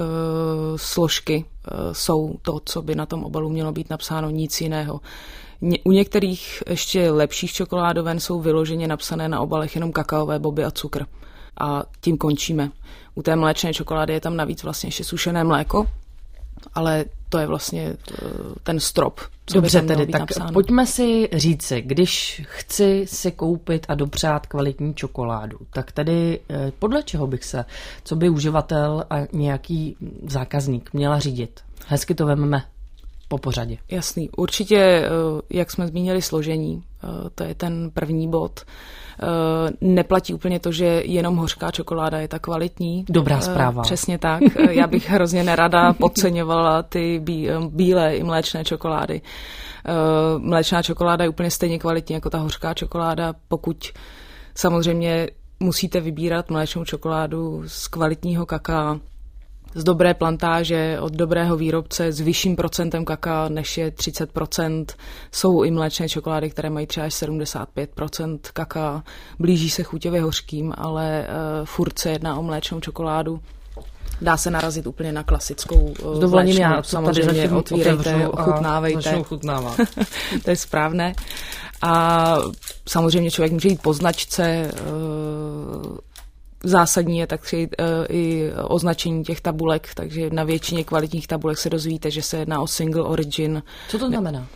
složky 0.76 1.44
jsou 1.92 2.34
to, 2.42 2.60
co 2.64 2.82
by 2.82 2.94
na 2.94 3.06
tom 3.06 3.24
obalu 3.24 3.48
mělo 3.48 3.72
být 3.72 3.90
napsáno, 3.90 4.30
nic 4.30 4.60
jiného. 4.60 5.00
U 5.84 5.92
některých 5.92 6.62
ještě 6.70 7.10
lepších 7.10 7.52
čokoládoven 7.52 8.20
jsou 8.20 8.40
vyloženě 8.40 8.88
napsané 8.88 9.28
na 9.28 9.40
obalech 9.40 9.74
jenom 9.74 9.92
kakaové 9.92 10.38
boby 10.38 10.64
a 10.64 10.70
cukr. 10.70 11.06
A 11.60 11.82
tím 12.00 12.18
končíme. 12.18 12.70
U 13.14 13.22
té 13.22 13.36
mléčné 13.36 13.74
čokolády 13.74 14.12
je 14.12 14.20
tam 14.20 14.36
navíc 14.36 14.62
vlastně 14.62 14.86
ještě 14.86 15.04
sušené 15.04 15.44
mléko, 15.44 15.86
ale 16.74 17.04
to 17.28 17.38
je 17.38 17.46
vlastně 17.46 17.96
eh, 18.12 18.26
ten 18.62 18.80
strop. 18.80 19.20
Co 19.46 19.54
Dobře 19.54 19.82
tedy, 19.82 20.06
tak 20.06 20.20
napsáno. 20.20 20.52
pojďme 20.52 20.86
si 20.86 21.28
říci, 21.32 21.82
když 21.82 22.42
chci 22.44 23.04
si 23.08 23.32
koupit 23.32 23.86
a 23.88 23.94
dopřát 23.94 24.46
kvalitní 24.46 24.94
čokoládu, 24.94 25.58
tak 25.72 25.92
tedy 25.92 26.40
eh, 26.50 26.72
podle 26.78 27.02
čeho 27.02 27.26
bych 27.26 27.44
se, 27.44 27.64
co 28.04 28.16
by 28.16 28.28
uživatel 28.28 29.04
a 29.10 29.16
nějaký 29.32 29.96
zákazník 30.26 30.92
měla 30.92 31.18
řídit? 31.18 31.60
Hezky 31.86 32.14
to 32.14 32.26
vememe 32.26 32.62
po 33.34 33.38
pořadě. 33.38 33.76
Jasný. 33.90 34.30
Určitě, 34.36 34.78
eh, 34.78 35.08
jak 35.50 35.70
jsme 35.70 35.86
zmínili, 35.86 36.22
složení, 36.22 36.82
eh, 36.82 37.06
to 37.34 37.44
je 37.44 37.54
ten 37.54 37.90
první 37.94 38.30
bod. 38.30 38.60
Eh, 38.60 39.70
neplatí 39.80 40.34
úplně 40.34 40.60
to, 40.60 40.72
že 40.72 40.84
jenom 41.04 41.36
hořká 41.36 41.70
čokoláda 41.70 42.18
je 42.18 42.28
tak 42.28 42.42
kvalitní. 42.42 43.04
Dobrá 43.08 43.40
zpráva. 43.40 43.82
Přesně 43.82 44.18
tak. 44.18 44.42
Já 44.70 44.86
bych 44.86 45.10
hrozně 45.10 45.44
nerada 45.44 45.92
podceňovala 45.92 46.82
ty 46.82 47.22
bílé 47.68 48.16
i 48.16 48.22
mléčné 48.22 48.64
čokolády. 48.64 49.20
Mléčná 50.38 50.82
čokoláda 50.82 51.24
je 51.24 51.28
úplně 51.28 51.50
stejně 51.50 51.78
kvalitní 51.78 52.14
jako 52.14 52.30
ta 52.30 52.38
hořká 52.38 52.74
čokoláda, 52.74 53.34
pokud 53.48 53.76
samozřejmě 54.54 55.28
musíte 55.60 56.00
vybírat 56.00 56.50
mléčnou 56.50 56.84
čokoládu 56.84 57.62
z 57.66 57.88
kvalitního 57.88 58.46
kaká, 58.46 59.00
z 59.74 59.84
dobré 59.84 60.14
plantáže, 60.14 60.98
od 61.00 61.12
dobrého 61.12 61.56
výrobce 61.56 62.12
s 62.12 62.20
vyšším 62.20 62.56
procentem 62.56 63.04
kaká, 63.04 63.48
než 63.48 63.78
je 63.78 63.90
30%. 63.90 64.84
Jsou 65.32 65.62
i 65.62 65.70
mléčné 65.70 66.08
čokolády, 66.08 66.50
které 66.50 66.70
mají 66.70 66.86
třeba 66.86 67.06
až 67.06 67.14
75% 67.14 68.38
kaká. 68.52 69.04
Blíží 69.38 69.70
se 69.70 69.82
chuťově 69.82 70.22
hořkým, 70.22 70.74
ale 70.76 71.26
uh, 71.28 71.66
furt 71.66 71.98
se 71.98 72.10
jedná 72.10 72.38
o 72.38 72.42
mléčnou 72.42 72.80
čokoládu. 72.80 73.40
Dá 74.20 74.36
se 74.36 74.50
narazit 74.50 74.86
úplně 74.86 75.12
na 75.12 75.22
klasickou 75.22 75.76
uh, 75.76 76.16
S 76.16 76.18
dovolením 76.18 76.56
já 76.56 76.82
samozřejmě 76.82 77.50
otvírejte, 77.50 78.28
ochutnávejte. 78.28 79.22
to 80.44 80.50
je 80.50 80.56
správné. 80.56 81.14
A 81.82 82.36
samozřejmě 82.88 83.30
člověk 83.30 83.52
může 83.52 83.68
jít 83.68 83.82
po 83.82 83.92
značce, 83.92 84.70
uh, 84.72 85.96
zásadní 86.64 87.18
je 87.18 87.26
tak 87.26 87.54
uh, 87.54 87.66
i 88.08 88.52
označení 88.64 89.24
těch 89.24 89.40
tabulek, 89.40 89.88
takže 89.94 90.30
na 90.30 90.44
většině 90.44 90.84
kvalitních 90.84 91.26
tabulek 91.26 91.58
se 91.58 91.70
dozvíte, 91.70 92.10
že 92.10 92.22
se 92.22 92.36
jedná 92.36 92.60
o 92.60 92.66
single 92.66 93.02
origin. 93.02 93.62
Co 93.88 93.98
to 93.98 94.08
znamená? 94.08 94.38
Uh, 94.40 94.46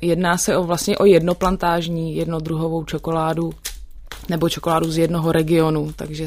jedná 0.00 0.38
se 0.38 0.56
o 0.56 0.62
vlastně 0.62 0.98
o 0.98 1.04
jednoplantážní, 1.04 2.16
jednodruhovou 2.16 2.84
čokoládu, 2.84 3.52
nebo 4.28 4.48
čokoládu 4.48 4.90
z 4.90 4.98
jednoho 4.98 5.32
regionu, 5.32 5.92
takže 5.96 6.24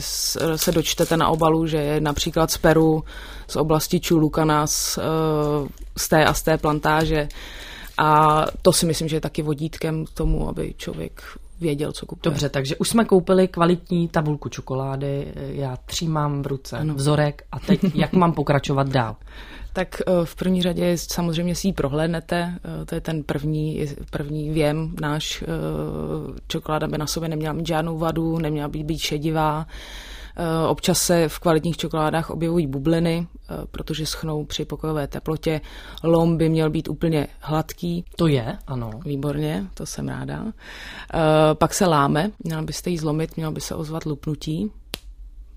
se 0.55 0.71
dočtete 0.71 1.17
na 1.17 1.27
obalu, 1.27 1.67
že 1.67 1.77
je 1.77 2.01
například 2.01 2.51
z 2.51 2.57
Peru, 2.57 3.03
z 3.47 3.55
oblasti 3.55 4.01
Chulucanas, 4.07 4.97
uh, 4.97 5.67
z 5.97 6.07
té 6.07 6.25
a 6.25 6.33
z 6.33 6.41
té 6.41 6.57
plantáže. 6.57 7.27
A 7.97 8.45
to 8.61 8.73
si 8.73 8.85
myslím, 8.85 9.07
že 9.07 9.15
je 9.15 9.21
taky 9.21 9.41
vodítkem 9.41 10.05
k 10.05 10.11
tomu, 10.11 10.49
aby 10.49 10.73
člověk 10.77 11.21
věděl, 11.59 11.91
co 11.91 12.05
kupuje. 12.05 12.31
Dobře, 12.31 12.49
takže 12.49 12.75
už 12.75 12.89
jsme 12.89 13.05
koupili 13.05 13.47
kvalitní 13.47 14.07
tabulku 14.07 14.49
čokolády, 14.49 15.33
já 15.35 15.77
třímám 15.85 16.41
v 16.41 16.47
ruce 16.47 16.77
ano. 16.77 16.93
vzorek 16.93 17.43
a 17.51 17.59
teď 17.59 17.79
jak 17.95 18.13
mám 18.13 18.33
pokračovat 18.33 18.89
dál? 18.89 19.15
Tak 19.75 20.01
eh, 20.01 20.11
v 20.25 20.35
první 20.35 20.61
řadě 20.61 20.97
samozřejmě 20.97 21.55
si 21.55 21.67
ji 21.67 21.73
prohlédnete, 21.73 22.59
eh, 22.81 22.85
to 22.85 22.95
je 22.95 23.01
ten 23.01 23.23
první, 23.23 23.85
první 24.11 24.49
věm 24.49 24.95
náš. 25.01 25.41
Eh, 25.41 25.47
čokoláda 26.47 26.87
by 26.87 26.97
na 26.97 27.07
sobě 27.07 27.29
neměla 27.29 27.53
mít 27.53 27.67
žádnou 27.67 27.97
vadu, 27.97 28.39
neměla 28.39 28.67
být, 28.67 28.83
být 28.83 28.99
šedivá. 28.99 29.67
Občas 30.67 31.01
se 31.01 31.29
v 31.29 31.39
kvalitních 31.39 31.77
čokoládách 31.77 32.29
objevují 32.29 32.67
bubliny, 32.67 33.27
protože 33.71 34.05
schnou 34.05 34.45
při 34.45 34.65
pokojové 34.65 35.07
teplotě. 35.07 35.61
Lom 36.03 36.37
by 36.37 36.49
měl 36.49 36.69
být 36.69 36.87
úplně 36.89 37.27
hladký. 37.39 38.05
To 38.15 38.27
je, 38.27 38.57
ano. 38.67 38.89
Výborně, 39.05 39.65
to 39.73 39.85
jsem 39.85 40.07
ráda. 40.07 40.45
Pak 41.53 41.73
se 41.73 41.85
láme, 41.85 42.31
měla 42.43 42.61
byste 42.61 42.89
ji 42.89 42.97
zlomit, 42.97 43.37
mělo 43.37 43.51
by 43.51 43.61
se 43.61 43.75
ozvat 43.75 44.05
lupnutí. 44.05 44.71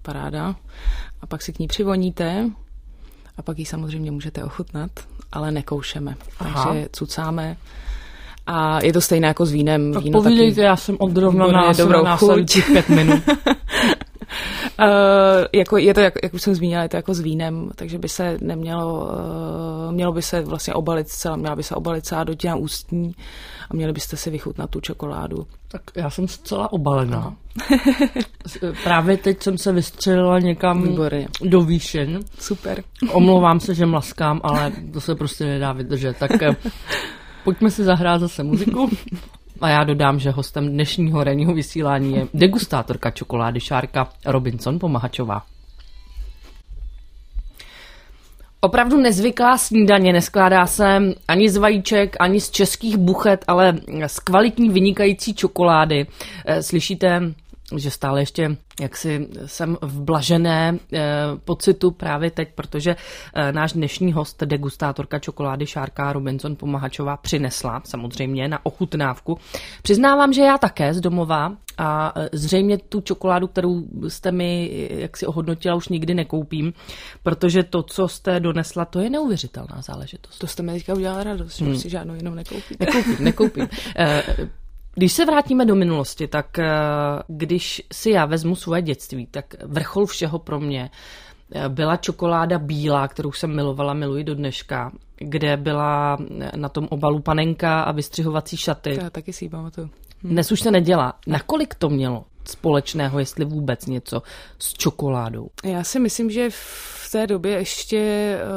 Paráda. 0.03 0.55
A 1.21 1.27
pak 1.27 1.43
si 1.43 1.53
k 1.53 1.59
ní 1.59 1.67
přivoníte, 1.67 2.51
a 3.39 3.43
pak 3.43 3.59
ji 3.59 3.65
samozřejmě 3.65 4.11
můžete 4.11 4.45
ochutnat, 4.45 4.91
ale 5.33 5.51
nekoušeme. 5.51 6.15
Aha. 6.39 6.65
Takže 6.65 6.89
cucáme. 6.93 7.57
A 8.47 8.85
je 8.85 8.93
to 8.93 9.01
stejné 9.01 9.29
jako 9.29 9.47
s 9.47 9.53
vínem. 9.53 9.93
Tak 9.93 10.03
Víno 10.03 10.23
povídejte, 10.23 10.55
taky... 10.55 10.65
já 10.65 10.77
jsem 10.77 10.97
odrovna 11.01 11.47
na 11.47 11.73
dobrou 11.73 12.05
chuť. 12.17 12.67
pět 12.67 12.89
minut. 12.89 13.23
Uh, 14.79 14.87
jako, 15.53 15.79
je 15.79 15.95
to, 15.95 16.01
jak, 16.01 16.15
jak 16.23 16.35
už 16.35 16.43
jsem 16.43 16.55
zmínila, 16.55 16.83
je 16.83 16.89
to 16.89 16.97
jako 16.97 17.15
s 17.15 17.21
vínem, 17.21 17.71
takže 17.75 17.99
by 17.99 18.09
se 18.09 18.39
nemělo, 18.41 19.05
uh, 19.05 19.93
mělo 19.93 20.13
by 20.13 20.23
se 20.23 20.41
vlastně 20.41 20.75
obalit 20.75 21.09
celá, 21.09 21.37
měla 21.37 21.57
by 21.57 21.63
se 21.63 21.75
obalit 21.75 22.05
celá 22.05 22.25
dotina 22.25 22.57
ústní 22.57 23.15
a 23.71 23.75
měli 23.75 23.93
byste 23.93 24.17
si 24.17 24.31
vychutnat 24.31 24.71
tu 24.71 24.81
čokoládu. 24.81 25.47
Tak 25.69 25.83
já 25.97 26.11
jsem 26.11 26.29
zcela 26.29 26.73
obalená. 26.73 27.37
Právě 28.85 29.17
teď 29.17 29.43
jsem 29.43 29.59
se 29.59 29.73
vystřelila 29.73 30.39
někam 30.39 30.83
Výborně. 30.83 31.29
do 31.43 31.63
výšin. 31.63 32.21
Super. 32.39 32.83
Omlouvám 33.13 33.61
se, 33.61 33.75
že 33.75 33.87
mlaskám, 33.87 34.41
ale 34.43 34.73
to 34.93 35.01
se 35.01 35.15
prostě 35.15 35.45
nedá 35.45 35.73
vydržet. 35.73 36.17
Tak 36.19 36.43
eh, 36.43 36.57
pojďme 37.45 37.71
si 37.71 37.85
zahrát 37.85 38.21
zase 38.21 38.43
muziku. 38.43 38.91
A 39.61 39.69
já 39.69 39.85
dodám, 39.85 40.19
že 40.19 40.31
hostem 40.31 40.69
dnešního 40.69 41.25
ranního 41.25 41.55
vysílání 41.55 42.17
je 42.17 42.27
degustátorka 42.35 43.11
čokolády 43.11 43.61
Šárka 43.61 44.09
Robinson 44.27 44.79
Pomahačová. 44.79 45.43
Opravdu 48.61 48.97
nezvyklá 48.97 49.59
snídaně, 49.59 50.13
neskládá 50.13 50.67
se 50.67 51.03
ani 51.29 51.51
z 51.51 51.57
vajíček, 51.57 52.17
ani 52.21 52.41
z 52.41 52.51
českých 52.51 52.97
buchet, 52.97 53.45
ale 53.49 53.73
z 54.07 54.21
kvalitní 54.21 54.69
vynikající 54.69 55.35
čokolády. 55.35 56.07
Eh, 56.47 56.63
slyšíte 56.63 57.35
že 57.77 57.91
stále 57.91 58.21
ještě 58.21 58.57
jak 58.81 58.97
si 58.97 59.29
jsem 59.47 59.77
v 59.81 60.01
blažené 60.01 60.79
e, 60.93 61.01
pocitu 61.45 61.91
právě 61.91 62.31
teď, 62.31 62.49
protože 62.55 62.97
e, 63.35 63.53
náš 63.53 63.73
dnešní 63.73 64.13
host, 64.13 64.43
degustátorka 64.45 65.19
čokolády 65.19 65.67
Šárka 65.67 66.13
Robinson 66.13 66.57
Pomahačová 66.57 67.17
přinesla 67.17 67.83
samozřejmě 67.85 68.49
na 68.49 68.67
ochutnávku. 68.67 69.39
Přiznávám, 69.83 70.33
že 70.33 70.43
já 70.43 70.59
také 70.59 70.95
z 70.95 71.01
domova 71.01 71.57
a 71.79 72.13
e, 72.17 72.29
zřejmě 72.33 72.79
tu 72.79 73.01
čokoládu, 73.01 73.47
kterou 73.47 73.83
jste 74.09 74.33
mi 74.33 74.71
jak 74.89 75.17
si 75.17 75.27
ohodnotila, 75.27 75.75
už 75.75 75.89
nikdy 75.89 76.15
nekoupím, 76.15 76.73
protože 77.23 77.63
to, 77.63 77.83
co 77.83 78.09
jste 78.09 78.41
donesla, 78.41 78.85
to 78.85 79.01
je 79.01 79.11
neuvěřitelná 79.11 79.83
záležitost. 79.83 80.39
To 80.39 80.47
jste 80.47 80.63
mi 80.63 80.73
teďka 80.73 80.95
udělala 80.95 81.25
radost, 81.25 81.61
hmm. 81.61 81.75
že 81.75 81.81
si 81.81 81.91
žádnou 81.91 82.15
jinou 82.15 82.35
nekoupíte. 82.35 82.85
Nekoupím, 82.85 83.25
nekoupím. 83.25 83.69
Když 84.99 85.13
se 85.13 85.25
vrátíme 85.25 85.65
do 85.65 85.75
minulosti, 85.75 86.29
tak 86.29 86.59
eh, 86.59 86.67
když 87.29 87.83
si 87.93 88.11
já 88.11 88.27
vezmu 88.27 88.57
svoje 88.57 88.83
dětství, 88.83 89.27
tak 89.27 89.45
vrchol 89.65 90.07
všeho 90.07 90.39
pro 90.39 90.61
mě 90.61 90.91
eh, 91.53 91.69
byla 91.69 91.97
čokoláda 91.97 92.59
bílá, 92.59 93.09
kterou 93.09 93.33
jsem 93.33 93.57
milovala, 93.57 93.95
miluji 93.95 94.25
do 94.25 94.35
dneška, 94.35 94.93
kde 95.17 95.57
byla 95.57 96.19
eh, 96.41 96.51
na 96.57 96.69
tom 96.69 96.89
obalu 96.91 97.21
panenka 97.21 97.83
a 97.83 97.93
vystřihovací 97.93 98.57
šaty. 98.57 98.99
Já 99.03 99.11
taky 99.11 99.33
si 99.33 99.45
ji 99.45 99.49
pamatuju. 99.49 99.91
Hm. 100.23 100.29
Dnes 100.29 100.53
už 100.53 100.61
se 100.61 100.71
nedělá. 100.71 101.15
Nakolik 101.27 101.75
to 101.75 101.89
mělo 101.89 102.25
společného, 102.45 103.19
jestli 103.19 103.45
vůbec 103.45 103.87
něco 103.87 104.23
s 104.59 104.73
čokoládou? 104.73 105.49
Já 105.65 105.85
si 105.85 106.01
myslím, 106.01 106.31
že 106.31 106.49
v 106.51 107.09
té 107.13 107.27
době 107.27 107.53
ještě 107.53 108.35
uh, 108.43 108.51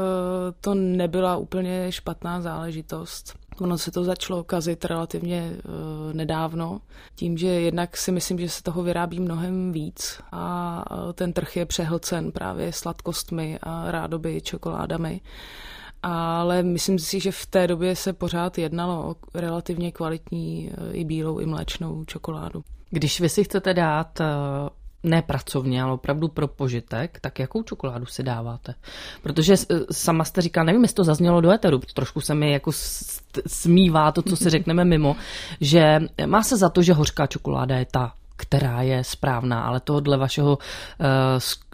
to 0.62 0.74
nebyla 0.74 1.36
úplně 1.36 1.92
špatná 1.92 2.42
záležitost. 2.42 3.41
Ono 3.60 3.78
se 3.78 3.92
to 3.92 4.04
začalo 4.04 4.44
kazit 4.44 4.86
relativně 4.86 5.52
uh, 5.52 6.14
nedávno, 6.14 6.82
tím, 7.16 7.38
že 7.38 7.48
jednak 7.48 7.98
si 7.98 8.12
myslím, 8.12 8.40
že 8.40 8.50
se 8.50 8.64
toho 8.64 8.84
vyrábí 8.84 9.20
mnohem 9.20 9.72
víc 9.72 10.22
a 10.32 10.86
uh, 10.92 11.14
ten 11.14 11.34
trh 11.34 11.58
je 11.58 11.66
přehlcen 11.66 12.32
právě 12.32 12.74
sladkostmi 12.74 13.60
a 13.64 13.92
rádoby 13.92 14.42
čokoládami. 14.42 15.22
Ale 16.04 16.64
myslím 16.64 17.00
si, 17.00 17.20
že 17.20 17.32
v 17.32 17.46
té 17.46 17.68
době 17.68 17.96
se 17.96 18.14
pořád 18.14 18.58
jednalo 18.58 19.10
o 19.10 19.16
relativně 19.34 19.92
kvalitní 19.92 20.72
uh, 20.78 20.96
i 20.96 21.06
bílou, 21.06 21.40
i 21.40 21.46
mléčnou 21.46 22.06
čokoládu. 22.06 22.64
Když 22.90 23.22
vy 23.22 23.30
si 23.30 23.44
chcete 23.44 23.74
dát 23.74 24.20
ne 25.04 25.22
pracovně, 25.22 25.84
ale 25.84 25.94
opravdu 25.94 26.28
pro 26.28 26.48
požitek, 26.48 27.20
tak 27.22 27.40
jakou 27.40 27.64
čokoládu 27.64 28.06
si 28.06 28.24
dáváte? 28.24 28.74
Protože 29.24 29.56
sama 29.92 30.24
jste 30.24 30.42
říkala, 30.42 30.64
nevím, 30.64 30.82
jestli 30.82 30.96
to 30.96 31.04
zaznělo 31.04 31.42
do 31.42 31.52
éteru, 31.52 31.80
trošku 31.94 32.22
se 32.22 32.36
mi 32.36 32.52
jako 32.52 32.72
smívá 33.48 34.12
to, 34.12 34.22
co 34.22 34.36
si 34.36 34.50
řekneme 34.58 34.86
mimo, 34.86 35.16
že 35.62 36.00
má 36.26 36.44
se 36.44 36.58
za 36.58 36.70
to, 36.70 36.82
že 36.82 36.94
hořká 36.94 37.28
čokoláda 37.28 37.78
je 37.78 37.86
ta, 37.92 38.14
která 38.36 38.82
je 38.82 39.04
správná, 39.04 39.64
ale 39.64 39.80
to 39.80 40.00
dle 40.00 40.18
vašeho 40.18 40.58
uh, 40.58 41.08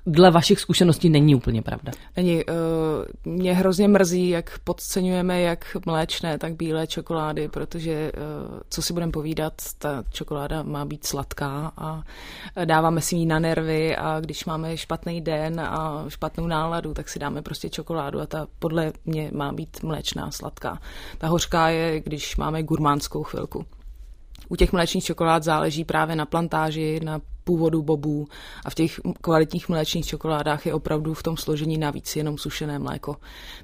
dle 0.08 0.32
vašich 0.32 0.60
zkušeností 0.60 1.10
není 1.10 1.36
úplně 1.36 1.62
pravda. 1.62 1.92
Není. 2.18 2.36
Uh, 2.36 3.34
mě 3.34 3.54
hrozně 3.54 3.88
mrzí, 3.88 4.30
jak 4.30 4.60
podceňujeme 4.60 5.42
jak 5.42 5.78
mléčné, 5.86 6.38
tak 6.38 6.56
bílé 6.56 6.88
čokolády, 6.88 7.48
protože, 7.48 8.12
uh, 8.12 8.60
co 8.70 8.82
si 8.82 8.94
budeme 8.94 9.12
povídat, 9.12 9.54
ta 9.78 10.04
čokoláda 10.12 10.64
má 10.64 10.86
být 10.86 11.06
sladká 11.06 11.72
a 11.78 12.04
dáváme 12.66 13.02
si 13.02 13.16
ji 13.16 13.26
na 13.26 13.40
nervy 13.40 13.96
a 13.96 14.20
když 14.20 14.46
máme 14.46 14.78
špatný 14.78 15.22
den 15.22 15.60
a 15.60 16.06
špatnou 16.08 16.48
náladu, 16.48 16.94
tak 16.94 17.10
si 17.10 17.20
dáme 17.20 17.42
prostě 17.42 17.70
čokoládu 17.70 18.22
a 18.22 18.26
ta 18.26 18.48
podle 18.60 18.94
mě 19.06 19.32
má 19.34 19.52
být 19.52 19.84
mléčná, 19.84 20.32
sladká. 20.32 20.80
Ta 21.18 21.28
hořká 21.28 21.70
je, 21.70 22.00
když 22.00 22.38
máme 22.38 22.64
gurmánskou 22.64 23.24
chvilku. 23.24 23.66
U 24.50 24.56
těch 24.56 24.74
mléčných 24.74 25.04
čokolád 25.04 25.44
záleží 25.44 25.86
právě 25.86 26.16
na 26.16 26.26
plantáži, 26.26 27.00
na 27.04 27.22
původu 27.48 27.82
bobů 27.82 28.28
a 28.66 28.70
v 28.70 28.76
těch 28.76 29.00
kvalitních 29.22 29.70
mléčných 29.70 30.06
čokoládách 30.06 30.66
je 30.66 30.74
opravdu 30.74 31.14
v 31.14 31.24
tom 31.24 31.38
složení 31.38 31.78
navíc 31.78 32.16
jenom 32.16 32.38
sušené 32.38 32.80
mléko. 32.80 33.16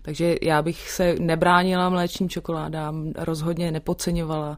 Takže 0.02 0.36
já 0.42 0.62
bych 0.62 0.90
se 0.92 1.16
nebránila 1.20 1.90
mléčným 1.90 2.30
čokoládám, 2.30 3.12
rozhodně 3.18 3.72
nepodceňovala 3.72 4.58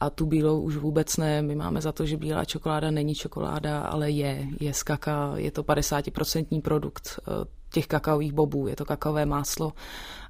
a 0.00 0.10
tu 0.10 0.26
bílou 0.26 0.60
už 0.60 0.76
vůbec 0.76 1.16
ne. 1.16 1.42
My 1.42 1.54
máme 1.54 1.80
za 1.80 1.92
to, 1.92 2.06
že 2.06 2.16
bílá 2.16 2.44
čokoláda 2.44 2.90
není 2.90 3.14
čokoláda, 3.14 3.80
ale 3.80 4.10
je. 4.10 4.46
Je 4.60 4.74
z 4.74 4.82
kaka, 4.82 5.32
je 5.36 5.50
to 5.50 5.62
50% 5.62 6.62
produkt 6.62 7.20
eh, 7.20 7.32
těch 7.72 7.86
kakaových 7.86 8.32
bobů, 8.32 8.68
je 8.68 8.76
to 8.76 8.84
kakaové 8.84 9.26
máslo 9.26 9.72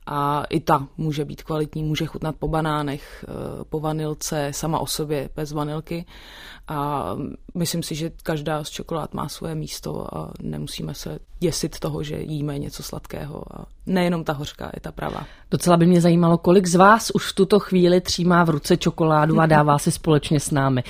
a 0.07 0.45
i 0.45 0.61
ta 0.61 0.89
může 0.97 1.25
být 1.25 1.43
kvalitní, 1.43 1.83
může 1.83 2.07
chutnat 2.07 2.37
po 2.39 2.49
banánech, 2.49 3.25
eh, 3.29 3.65
po 3.65 3.81
vanilce, 3.81 4.49
sama 4.51 4.79
o 4.79 4.87
sobě, 4.87 5.31
bez 5.37 5.53
vanilky. 5.53 6.07
A 6.69 7.11
myslím 7.55 7.83
si, 7.83 7.95
že 7.95 8.11
každá 8.23 8.65
z 8.65 8.71
čokolád 8.71 9.15
má 9.15 9.29
svoje 9.29 9.55
místo 9.55 10.17
a 10.17 10.33
nemusíme 10.43 10.95
se 10.95 11.19
děsit 11.41 11.79
toho, 11.79 12.03
že 12.03 12.17
jíme 12.17 12.59
něco 12.59 12.83
sladkého. 12.83 13.43
A 13.59 13.67
nejenom 13.87 14.25
ta 14.25 14.33
hořká, 14.33 14.71
je 14.75 14.81
ta 14.81 14.93
pravá. 14.93 15.27
Docela 15.51 15.77
by 15.77 15.87
mě 15.87 16.01
zajímalo, 16.01 16.39
kolik 16.39 16.67
z 16.67 16.75
vás 16.75 17.11
už 17.11 17.33
v 17.33 17.35
tuto 17.35 17.59
chvíli 17.59 18.01
třímá 18.01 18.45
v 18.45 18.51
ruce 18.51 18.77
čokoládu 18.77 19.41
a 19.41 19.47
dává 19.47 19.79
si 19.79 19.93
společně 19.93 20.41
s 20.41 20.51
námi. 20.51 20.83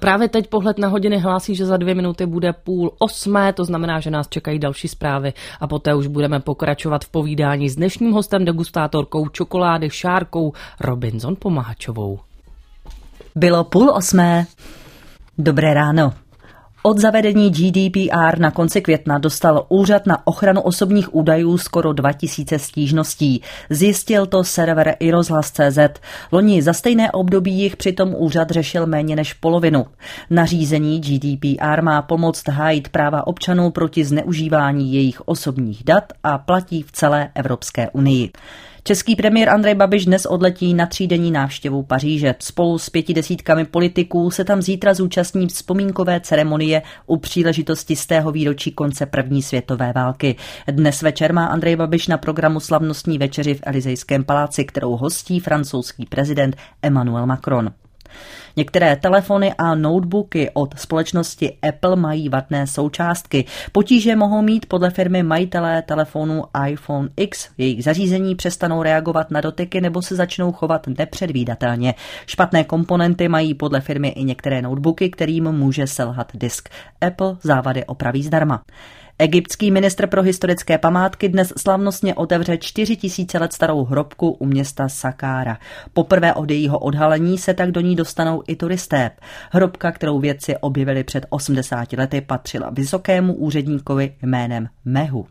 Právě 0.00 0.28
teď 0.28 0.48
pohled 0.48 0.78
na 0.78 0.88
hodiny 0.88 1.18
hlásí, 1.18 1.54
že 1.54 1.66
za 1.66 1.76
dvě 1.76 1.94
minuty 1.94 2.26
bude 2.26 2.52
půl 2.52 2.92
osmé, 2.98 3.52
to 3.52 3.64
znamená, 3.64 4.00
že 4.00 4.10
nás 4.10 4.28
čekají 4.28 4.58
další 4.58 4.88
zprávy 4.88 5.32
a 5.60 5.66
poté 5.66 5.94
už 5.94 6.06
budeme 6.06 6.40
pokračovat 6.40 7.04
v 7.04 7.08
povídání 7.08 7.68
s 7.68 7.76
dnešním 7.76 8.12
hostem, 8.12 8.44
degustátorkou 8.60 9.28
čokolády 9.28 9.90
Šárkou 9.90 10.52
Robinson 10.80 11.36
Pomahačovou. 11.36 12.20
Bylo 13.34 13.64
půl 13.64 13.90
osmé. 13.90 14.46
Dobré 15.38 15.74
ráno. 15.74 16.12
Od 16.82 16.98
zavedení 16.98 17.50
GDPR 17.50 18.38
na 18.38 18.50
konci 18.50 18.80
května 18.80 19.18
dostal 19.18 19.66
Úřad 19.68 20.06
na 20.06 20.26
ochranu 20.26 20.60
osobních 20.60 21.14
údajů 21.14 21.58
skoro 21.58 21.92
2000 21.92 22.58
stížností. 22.58 23.42
Zjistil 23.70 24.26
to 24.26 24.44
server 24.44 24.96
iRozhlas.cz. 25.00 25.78
Loni 26.32 26.62
za 26.62 26.72
stejné 26.72 27.12
období 27.12 27.52
jich 27.52 27.76
přitom 27.76 28.14
úřad 28.18 28.50
řešil 28.50 28.86
méně 28.86 29.16
než 29.16 29.32
polovinu. 29.32 29.86
Nařízení 30.30 31.00
GDPR 31.00 31.82
má 31.82 32.02
pomoct 32.02 32.48
hájit 32.48 32.88
práva 32.88 33.26
občanů 33.26 33.70
proti 33.70 34.04
zneužívání 34.04 34.94
jejich 34.94 35.20
osobních 35.20 35.84
dat 35.84 36.04
a 36.22 36.38
platí 36.38 36.82
v 36.82 36.92
celé 36.92 37.28
Evropské 37.34 37.90
unii. 37.90 38.30
Český 38.82 39.16
premiér 39.16 39.48
Andrej 39.48 39.74
Babiš 39.74 40.04
dnes 40.04 40.26
odletí 40.26 40.74
na 40.74 40.86
třídenní 40.86 41.30
návštěvu 41.30 41.82
Paříže. 41.82 42.34
Spolu 42.38 42.78
s 42.78 42.90
pěti 42.90 43.14
desítkami 43.14 43.64
politiků 43.64 44.30
se 44.30 44.44
tam 44.44 44.62
zítra 44.62 44.94
zúčastní 44.94 45.46
vzpomínkové 45.46 46.20
ceremonie 46.20 46.82
u 47.06 47.16
příležitosti 47.16 47.96
z 47.96 48.06
tého 48.06 48.32
výročí 48.32 48.72
konce 48.72 49.06
první 49.06 49.42
světové 49.42 49.92
války. 49.92 50.36
Dnes 50.70 51.02
večer 51.02 51.32
má 51.32 51.46
Andrej 51.46 51.76
Babiš 51.76 52.06
na 52.06 52.18
programu 52.18 52.60
slavnostní 52.60 53.18
večeři 53.18 53.54
v 53.54 53.60
Elizejském 53.62 54.24
paláci, 54.24 54.64
kterou 54.64 54.96
hostí 54.96 55.40
francouzský 55.40 56.06
prezident 56.06 56.56
Emmanuel 56.82 57.26
Macron. 57.26 57.70
Některé 58.56 58.96
telefony 58.96 59.54
a 59.58 59.74
notebooky 59.74 60.50
od 60.54 60.78
společnosti 60.78 61.58
Apple 61.68 61.96
mají 61.96 62.28
vadné 62.28 62.66
součástky. 62.66 63.44
Potíže 63.72 64.16
mohou 64.16 64.42
mít 64.42 64.66
podle 64.66 64.90
firmy 64.90 65.22
majitelé 65.22 65.82
telefonu 65.82 66.44
iPhone 66.68 67.08
X. 67.16 67.48
Jejich 67.58 67.84
zařízení 67.84 68.34
přestanou 68.34 68.82
reagovat 68.82 69.30
na 69.30 69.40
dotyky 69.40 69.80
nebo 69.80 70.02
se 70.02 70.16
začnou 70.16 70.52
chovat 70.52 70.86
nepředvídatelně. 70.98 71.94
Špatné 72.26 72.64
komponenty 72.64 73.28
mají 73.28 73.54
podle 73.54 73.80
firmy 73.80 74.08
i 74.08 74.24
některé 74.24 74.62
notebooky, 74.62 75.10
kterým 75.10 75.52
může 75.52 75.86
selhat 75.86 76.32
disk. 76.34 76.68
Apple 77.00 77.36
závady 77.42 77.84
opraví 77.84 78.22
zdarma. 78.22 78.62
Egyptský 79.20 79.70
ministr 79.70 80.06
pro 80.06 80.22
historické 80.22 80.78
památky 80.78 81.28
dnes 81.28 81.52
slavnostně 81.56 82.14
otevře 82.14 82.58
4 82.58 82.96
tisíce 82.96 83.38
let 83.38 83.52
starou 83.52 83.84
hrobku 83.84 84.30
u 84.30 84.46
města 84.46 84.88
Sakára. 84.88 85.58
Poprvé 85.92 86.34
od 86.34 86.50
jejího 86.50 86.78
odhalení 86.78 87.38
se 87.38 87.54
tak 87.54 87.70
do 87.70 87.80
ní 87.80 87.96
dostanou 87.96 88.42
i 88.46 88.56
turisté. 88.56 89.10
Hrobka, 89.50 89.92
kterou 89.92 90.20
vědci 90.20 90.56
objevili 90.56 91.04
před 91.04 91.26
80 91.28 91.92
lety, 91.92 92.20
patřila 92.20 92.70
vysokému 92.70 93.34
úředníkovi 93.34 94.14
jménem 94.22 94.68
Mehu. 94.84 95.26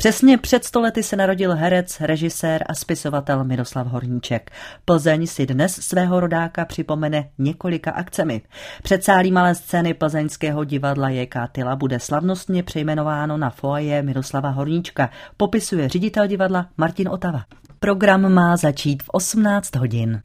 Přesně 0.00 0.38
před 0.38 0.64
stolety 0.64 1.02
se 1.02 1.16
narodil 1.16 1.54
herec, 1.54 2.00
režisér 2.00 2.64
a 2.66 2.74
spisovatel 2.74 3.44
Miroslav 3.44 3.86
Horníček. 3.86 4.50
Plzeň 4.84 5.26
si 5.26 5.46
dnes 5.46 5.74
svého 5.74 6.20
rodáka 6.20 6.64
připomene 6.64 7.28
několika 7.38 7.90
akcemi. 7.90 8.42
Předsálí 8.82 9.32
malé 9.32 9.54
scény 9.54 9.94
plzeňského 9.94 10.64
divadla 10.64 11.08
J.K. 11.08 11.48
Tyla 11.52 11.76
bude 11.76 12.00
slavnostně 12.00 12.62
přejmenováno 12.62 13.36
na 13.36 13.50
foaje 13.50 14.02
Miroslava 14.02 14.48
Horníčka, 14.48 15.10
popisuje 15.36 15.88
ředitel 15.88 16.26
divadla 16.26 16.66
Martin 16.76 17.08
Otava. 17.08 17.44
Program 17.80 18.32
má 18.32 18.56
začít 18.56 19.02
v 19.02 19.08
18 19.08 19.76
hodin 19.76 20.22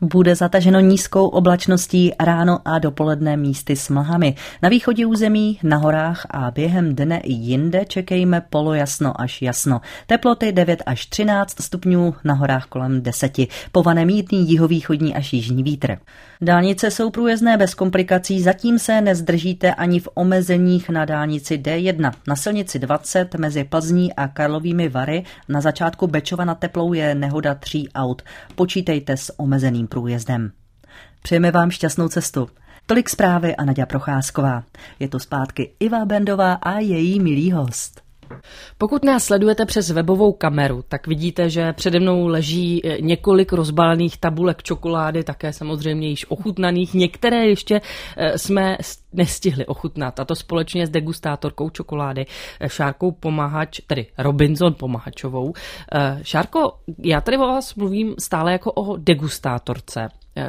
bude 0.00 0.34
zataženo 0.34 0.80
nízkou 0.80 1.28
oblačností 1.28 2.12
ráno 2.20 2.58
a 2.64 2.78
dopoledne 2.78 3.36
místy 3.36 3.76
s 3.76 3.88
mlhami. 3.88 4.34
Na 4.62 4.68
východě 4.68 5.06
území, 5.06 5.58
na 5.62 5.76
horách 5.76 6.26
a 6.30 6.50
během 6.50 6.94
dne 6.94 7.18
i 7.18 7.32
jinde 7.32 7.84
čekejme 7.84 8.40
polojasno 8.50 9.20
až 9.20 9.42
jasno. 9.42 9.80
Teploty 10.06 10.52
9 10.52 10.82
až 10.86 11.06
13 11.06 11.62
stupňů, 11.62 12.14
na 12.24 12.34
horách 12.34 12.66
kolem 12.66 13.02
10. 13.02 13.32
Pované 13.72 14.04
mítný 14.04 14.50
jihovýchodní 14.50 15.14
až 15.14 15.32
jižní 15.32 15.62
vítr. 15.62 15.98
Dálnice 16.40 16.90
jsou 16.90 17.10
průjezdné 17.10 17.56
bez 17.56 17.74
komplikací, 17.74 18.42
zatím 18.42 18.78
se 18.78 19.00
nezdržíte 19.00 19.74
ani 19.74 20.00
v 20.00 20.08
omezeních 20.14 20.88
na 20.90 21.04
dálnici 21.04 21.58
D1. 21.58 22.12
Na 22.28 22.36
silnici 22.36 22.78
20 22.78 23.34
mezi 23.34 23.64
Plzní 23.64 24.14
a 24.14 24.28
Karlovými 24.28 24.88
Vary 24.88 25.24
na 25.48 25.60
začátku 25.60 26.06
Bečova 26.06 26.44
na 26.44 26.54
Teplou 26.54 26.92
je 26.92 27.14
nehoda 27.14 27.54
tří 27.54 27.88
aut. 27.94 28.22
Počítejte 28.54 29.16
s 29.16 29.40
omezeným 29.40 29.87
průjezdem. 29.88 30.52
Přejeme 31.22 31.50
vám 31.50 31.70
šťastnou 31.70 32.08
cestu. 32.08 32.48
Tolik 32.86 33.08
zprávy 33.08 33.56
a 33.56 33.64
Nadia 33.64 33.86
Procházková. 33.86 34.64
Je 34.98 35.08
to 35.08 35.18
zpátky 35.18 35.70
Iva 35.80 36.04
Bendová 36.04 36.52
a 36.52 36.78
její 36.78 37.20
milý 37.20 37.52
host. 37.52 38.07
Pokud 38.78 39.04
nás 39.04 39.24
sledujete 39.24 39.66
přes 39.66 39.90
webovou 39.90 40.32
kameru, 40.32 40.84
tak 40.88 41.06
vidíte, 41.06 41.50
že 41.50 41.72
přede 41.72 42.00
mnou 42.00 42.26
leží 42.26 42.86
eh, 42.86 43.00
několik 43.00 43.52
rozbalených 43.52 44.18
tabulek 44.18 44.62
čokolády, 44.62 45.24
také 45.24 45.52
samozřejmě 45.52 46.08
již 46.08 46.30
ochutnaných. 46.30 46.94
Některé 46.94 47.46
ještě 47.46 47.80
eh, 48.16 48.38
jsme 48.38 48.76
nestihli 49.12 49.66
ochutnat, 49.66 50.20
a 50.20 50.24
to 50.24 50.34
společně 50.34 50.86
s 50.86 50.90
degustátorkou 50.90 51.70
čokolády 51.70 52.26
eh, 52.60 52.68
Šárkou 52.68 53.12
Pomahač, 53.12 53.80
tedy 53.86 54.06
Robinson 54.18 54.74
Pomahačovou. 54.74 55.52
Šárko, 56.22 56.72
já 56.98 57.20
tady 57.20 57.36
o 57.36 57.40
vás 57.40 57.74
mluvím 57.74 58.14
stále 58.18 58.52
jako 58.52 58.72
o 58.72 58.96
degustátorce. 58.96 60.08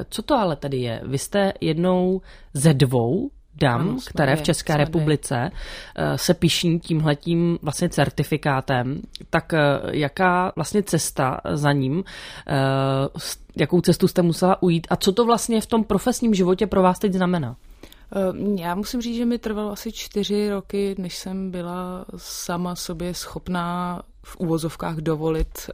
Co 0.10 0.22
to 0.22 0.36
ale 0.36 0.56
tady 0.56 0.78
je? 0.78 1.02
Vy 1.06 1.18
jste 1.18 1.54
jednou 1.62 2.22
ze 2.54 2.74
dvou 2.74 3.30
dam, 3.60 3.82
ano, 3.82 3.98
které 4.08 4.36
v 4.36 4.42
České 4.42 4.78
republice 4.78 5.52
uh, 5.52 6.04
se 6.16 6.34
piší 6.34 6.80
tímhletím 6.80 7.60
vlastně 7.62 7.90
certifikátem, 7.90 9.02
tak 9.30 9.54
uh, 9.54 9.90
jaká 9.94 10.52
vlastně 10.56 10.84
cesta 10.84 11.42
za 11.54 11.72
ním, 11.72 11.98
uh, 11.98 12.04
jakou 13.56 13.82
cestu 13.82 14.08
jste 14.08 14.22
musela 14.22 14.64
ujít 14.64 14.88
a 14.90 14.96
co 14.96 15.12
to 15.12 15.26
vlastně 15.26 15.62
v 15.62 15.66
tom 15.66 15.84
profesním 15.84 16.34
životě 16.34 16.68
pro 16.68 16.82
vás 16.82 17.00
teď 17.00 17.14
znamená? 17.14 17.56
Já 18.56 18.76
musím 18.76 19.02
říct, 19.02 19.16
že 19.16 19.26
mi 19.26 19.38
trvalo 19.38 19.72
asi 19.72 19.92
čtyři 19.92 20.50
roky, 20.50 20.96
než 20.98 21.18
jsem 21.18 21.52
byla 21.52 22.06
sama 22.18 22.76
sobě 22.76 23.14
schopná 23.14 24.02
v 24.24 24.38
úvozovkách 24.38 24.96
dovolit, 24.96 25.70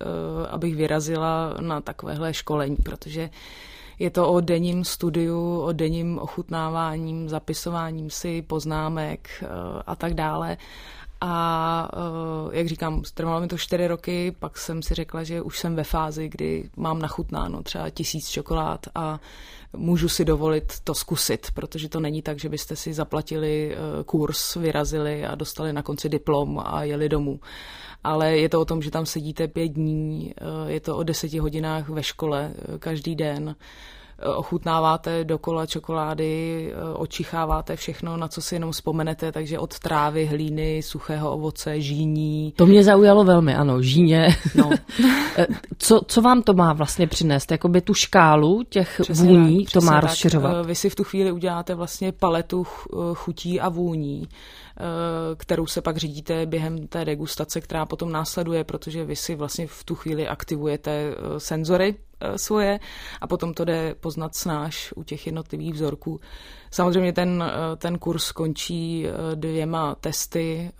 abych 0.49 0.75
vyrazila 0.75 1.53
na 1.61 1.81
takovéhle 1.81 2.33
školení, 2.33 2.75
protože 2.75 3.29
je 3.99 4.09
to 4.09 4.29
o 4.33 4.41
denním 4.41 4.83
studiu, 4.83 5.61
o 5.61 5.71
denním 5.71 6.19
ochutnáváním, 6.19 7.29
zapisováním 7.29 8.09
si 8.09 8.41
poznámek 8.41 9.29
eh, 9.41 9.47
a 9.87 9.95
tak 9.95 10.13
dále. 10.13 10.57
A 11.21 11.89
eh, 11.93 12.57
jak 12.57 12.67
říkám, 12.67 13.01
trvalo 13.13 13.41
mi 13.41 13.47
to 13.47 13.57
čtyři 13.57 13.87
roky, 13.87 14.35
pak 14.39 14.57
jsem 14.57 14.81
si 14.81 14.93
řekla, 14.93 15.23
že 15.23 15.41
už 15.41 15.59
jsem 15.59 15.75
ve 15.75 15.83
fázi, 15.83 16.29
kdy 16.29 16.69
mám 16.77 16.99
nachutnáno 16.99 17.63
třeba 17.63 17.89
tisíc 17.89 18.29
čokolád 18.29 18.87
a 18.95 19.19
můžu 19.73 20.09
si 20.09 20.25
dovolit 20.25 20.73
to 20.83 20.93
zkusit, 20.93 21.47
protože 21.53 21.89
to 21.89 21.99
není 21.99 22.21
tak, 22.21 22.39
že 22.39 22.49
byste 22.49 22.75
si 22.75 22.93
zaplatili 22.93 23.75
eh, 23.75 24.03
kurz, 24.03 24.55
vyrazili 24.55 25.25
a 25.25 25.35
dostali 25.35 25.73
na 25.73 25.83
konci 25.83 26.09
diplom 26.09 26.61
a 26.65 26.83
jeli 26.83 27.09
domů. 27.09 27.39
Ale 28.03 28.37
je 28.37 28.49
to 28.49 28.61
o 28.61 28.65
tom, 28.65 28.81
že 28.81 28.91
tam 28.91 29.05
sedíte 29.05 29.47
pět 29.47 29.67
dní, 29.67 30.33
eh, 30.37 30.71
je 30.71 30.79
to 30.79 30.97
o 30.97 31.03
deseti 31.03 31.39
hodinách 31.39 31.89
ve 31.89 32.03
škole 32.03 32.53
každý 32.79 33.15
den, 33.15 33.55
ochutnáváte 34.35 35.23
dokola 35.23 35.65
čokolády, 35.65 36.73
očicháváte 36.93 37.75
všechno, 37.75 38.17
na 38.17 38.27
co 38.27 38.41
si 38.41 38.55
jenom 38.55 38.71
vzpomenete, 38.71 39.31
takže 39.31 39.59
od 39.59 39.79
trávy, 39.79 40.25
hlíny, 40.25 40.81
suchého 40.83 41.31
ovoce, 41.31 41.81
žíní. 41.81 42.53
To 42.55 42.65
mě 42.65 42.83
zaujalo 42.83 43.23
velmi, 43.23 43.55
ano, 43.55 43.81
žíně. 43.81 44.27
No. 44.55 44.69
co, 45.77 46.01
co 46.07 46.21
vám 46.21 46.41
to 46.41 46.53
má 46.53 46.73
vlastně 46.73 47.07
přinést? 47.07 47.51
Jakoby 47.51 47.81
tu 47.81 47.93
škálu 47.93 48.63
těch 48.69 48.99
přesně 49.01 49.29
vůní 49.29 49.65
tak, 49.65 49.73
to 49.73 49.81
má 49.81 49.91
tak. 49.91 50.03
rozšiřovat? 50.03 50.65
Vy 50.65 50.75
si 50.75 50.89
v 50.89 50.95
tu 50.95 51.03
chvíli 51.03 51.31
uděláte 51.31 51.75
vlastně 51.75 52.11
paletu 52.11 52.63
chutí 53.13 53.61
a 53.61 53.69
vůní 53.69 54.27
Eh, 54.77 55.35
kterou 55.35 55.65
se 55.65 55.81
pak 55.81 55.97
řídíte 55.97 56.45
během 56.45 56.87
té 56.87 57.05
degustace, 57.05 57.61
která 57.61 57.85
potom 57.85 58.11
následuje, 58.11 58.63
protože 58.63 59.05
vy 59.05 59.15
si 59.15 59.35
vlastně 59.35 59.67
v 59.67 59.83
tu 59.83 59.95
chvíli 59.95 60.27
aktivujete 60.27 60.91
eh, 60.91 61.39
senzory 61.39 61.95
eh, 61.95 62.14
svoje 62.35 62.79
a 63.21 63.27
potom 63.27 63.53
to 63.53 63.65
jde 63.65 63.95
poznat 63.99 64.35
snáš 64.35 64.93
u 64.95 65.03
těch 65.03 65.25
jednotlivých 65.25 65.73
vzorků. 65.73 66.19
Samozřejmě 66.71 67.13
ten, 67.13 67.51
ten 67.77 67.97
kurz 67.97 68.31
končí 68.31 69.05
dvěma 69.35 69.95
testy. 69.95 70.71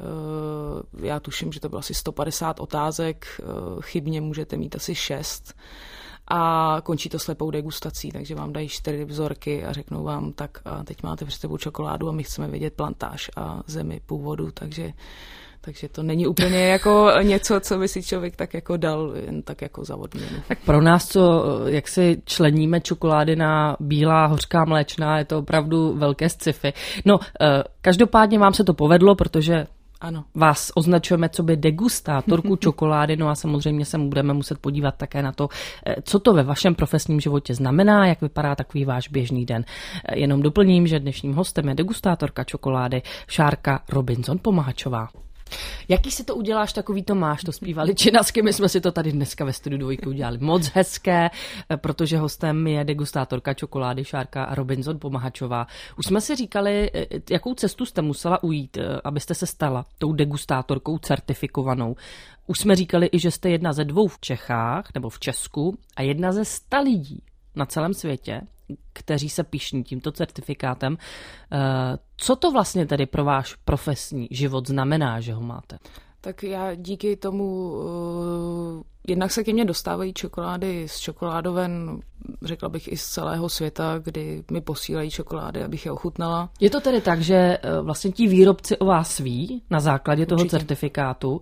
Já 1.01 1.19
tuším, 1.19 1.51
že 1.51 1.59
to 1.59 1.69
bylo 1.69 1.79
asi 1.79 1.93
150 1.93 2.59
otázek, 2.59 3.41
chybně 3.81 4.21
můžete 4.21 4.57
mít 4.57 4.75
asi 4.75 4.95
6 4.95 5.53
a 6.27 6.77
končí 6.83 7.09
to 7.09 7.19
slepou 7.19 7.51
degustací, 7.51 8.11
takže 8.11 8.35
vám 8.35 8.53
dají 8.53 8.67
čtyři 8.67 9.05
vzorky 9.05 9.65
a 9.65 9.73
řeknou 9.73 10.03
vám, 10.03 10.33
tak 10.33 10.61
a 10.65 10.83
teď 10.83 11.03
máte 11.03 11.25
před 11.25 11.39
sebou 11.39 11.57
čokoládu 11.57 12.09
a 12.09 12.11
my 12.11 12.23
chceme 12.23 12.47
vědět 12.47 12.73
plantáž 12.73 13.31
a 13.35 13.63
zemi 13.67 14.01
původu, 14.05 14.51
takže 14.51 14.93
takže 15.65 15.89
to 15.89 16.03
není 16.03 16.27
úplně 16.27 16.67
jako 16.67 17.11
něco, 17.21 17.59
co 17.59 17.77
by 17.77 17.87
si 17.87 18.03
člověk 18.03 18.35
tak 18.35 18.53
jako 18.53 18.77
dal 18.77 19.13
jen 19.25 19.41
tak 19.41 19.61
jako 19.61 19.85
za 19.85 19.95
odměnu. 19.95 20.37
Tak 20.47 20.59
pro 20.65 20.81
nás, 20.81 21.07
co 21.07 21.43
jak 21.65 21.87
si 21.87 22.21
členíme 22.25 22.81
čokolády 22.81 23.35
na 23.35 23.77
bílá 23.79 24.25
hořká 24.25 24.65
mléčná, 24.65 25.17
je 25.17 25.25
to 25.25 25.39
opravdu 25.39 25.93
velké 25.97 26.29
sci-fi. 26.29 26.73
No, 27.05 27.19
eh, 27.41 27.63
každopádně 27.81 28.39
vám 28.39 28.53
se 28.53 28.63
to 28.63 28.73
povedlo, 28.73 29.15
protože 29.15 29.67
ano. 30.01 30.23
Vás 30.35 30.71
označujeme 30.75 31.29
co 31.29 31.43
by 31.43 31.57
degustátorku 31.57 32.55
čokolády, 32.65 33.17
no 33.17 33.29
a 33.29 33.35
samozřejmě 33.35 33.85
se 33.85 33.97
budeme 33.97 34.33
muset 34.33 34.59
podívat 34.59 34.95
také 34.97 35.21
na 35.21 35.31
to, 35.31 35.47
eh, 35.85 35.95
co 36.03 36.19
to 36.19 36.33
ve 36.33 36.43
vašem 36.43 36.75
profesním 36.75 37.19
životě 37.19 37.55
znamená, 37.55 38.07
jak 38.07 38.21
vypadá 38.21 38.55
takový 38.55 38.85
váš 38.85 39.07
běžný 39.07 39.45
den. 39.45 39.65
Eh, 40.05 40.19
jenom 40.19 40.41
doplním, 40.41 40.87
že 40.87 40.99
dnešním 40.99 41.33
hostem 41.33 41.69
je 41.69 41.75
degustátorka 41.75 42.43
čokolády 42.43 43.01
Šárka 43.27 43.79
Robinson 43.89 44.37
Pomahačová. 44.41 45.24
Jaký 45.87 46.11
si 46.11 46.23
to 46.23 46.35
uděláš, 46.35 46.73
takový 46.73 47.03
to 47.03 47.15
máš, 47.15 47.43
to 47.43 47.51
zpívali 47.51 47.95
Činasky, 47.95 48.41
my 48.41 48.53
jsme 48.53 48.69
si 48.69 48.81
to 48.81 48.91
tady 48.91 49.11
dneska 49.11 49.45
ve 49.45 49.53
studiu 49.53 49.79
dvojky 49.79 50.05
udělali 50.05 50.37
moc 50.37 50.67
hezké, 50.67 51.29
protože 51.75 52.17
hostem 52.17 52.67
je 52.67 52.83
degustátorka 52.83 53.53
čokolády 53.53 54.05
Šárka 54.05 54.47
Robinson 54.55 54.99
Pomahačová. 54.99 55.67
Už 55.97 56.05
jsme 56.05 56.21
si 56.21 56.35
říkali, 56.35 56.91
eh, 56.93 57.05
jakou 57.29 57.53
cestu 57.53 57.85
jste 57.85 58.01
musela 58.01 58.43
ujít, 58.43 58.77
eh, 58.77 59.01
abyste 59.03 59.33
se 59.33 59.45
stala 59.45 59.85
tou 59.97 60.13
degustátorkou 60.13 60.97
certifikovanou. 60.97 61.95
Už 62.47 62.59
jsme 62.59 62.75
říkali 62.75 63.09
i, 63.11 63.19
že 63.19 63.31
jste 63.31 63.49
jedna 63.49 63.73
ze 63.73 63.83
dvou 63.83 64.07
v 64.07 64.19
Čechách 64.19 64.85
nebo 64.93 65.09
v 65.09 65.19
Česku 65.19 65.77
a 65.95 66.01
jedna 66.01 66.31
ze 66.31 66.45
sta 66.45 66.79
lidí 66.79 67.23
na 67.55 67.65
celém 67.65 67.93
světě, 67.93 68.41
kteří 68.93 69.29
se 69.29 69.43
pišní 69.43 69.83
tímto 69.83 70.11
certifikátem. 70.11 70.97
Eh, 71.51 71.57
co 72.17 72.35
to 72.35 72.51
vlastně 72.51 72.85
tedy 72.85 73.05
pro 73.05 73.23
váš 73.23 73.55
profesní 73.55 74.27
život 74.31 74.67
znamená, 74.67 75.19
že 75.19 75.33
ho 75.33 75.41
máte? 75.41 75.77
Tak 76.21 76.43
já 76.43 76.75
díky 76.75 77.15
tomu, 77.15 77.71
uh, 77.71 78.81
jednak 79.07 79.31
se 79.31 79.43
ke 79.43 79.53
mně 79.53 79.65
dostávají 79.65 80.13
čokolády 80.13 80.87
z 80.89 80.99
čokoládoven, 80.99 81.99
řekla 82.41 82.69
bych 82.69 82.91
i 82.91 82.97
z 82.97 83.05
celého 83.05 83.49
světa, 83.49 83.99
kdy 84.03 84.43
mi 84.51 84.61
posílají 84.61 85.09
čokolády, 85.11 85.63
abych 85.63 85.85
je 85.85 85.91
ochutnala. 85.91 86.49
Je 86.59 86.69
to 86.69 86.81
tedy 86.81 87.01
tak, 87.01 87.21
že 87.21 87.57
uh, 87.57 87.85
vlastně 87.85 88.11
ti 88.11 88.27
výrobci 88.27 88.77
o 88.77 88.85
vás 88.85 89.19
ví 89.19 89.61
na 89.69 89.79
základě 89.79 90.21
Určitě. 90.21 90.35
toho 90.35 90.49
certifikátu 90.49 91.41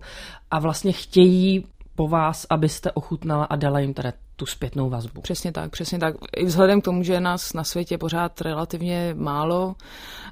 a 0.50 0.58
vlastně 0.58 0.92
chtějí 0.92 1.66
po 1.94 2.08
vás, 2.08 2.46
abyste 2.50 2.92
ochutnala 2.92 3.44
a 3.44 3.56
dala 3.56 3.78
jim 3.78 3.94
teda 3.94 4.12
tu 4.36 4.46
zpětnou 4.46 4.90
vazbu. 4.90 5.20
Přesně 5.20 5.52
tak, 5.52 5.70
přesně 5.70 5.98
tak. 5.98 6.14
I 6.36 6.44
vzhledem 6.44 6.80
k 6.80 6.84
tomu, 6.84 7.02
že 7.02 7.12
je 7.12 7.20
nás 7.20 7.52
na 7.52 7.64
světě 7.64 7.98
pořád 7.98 8.40
relativně 8.40 9.14
málo 9.18 9.74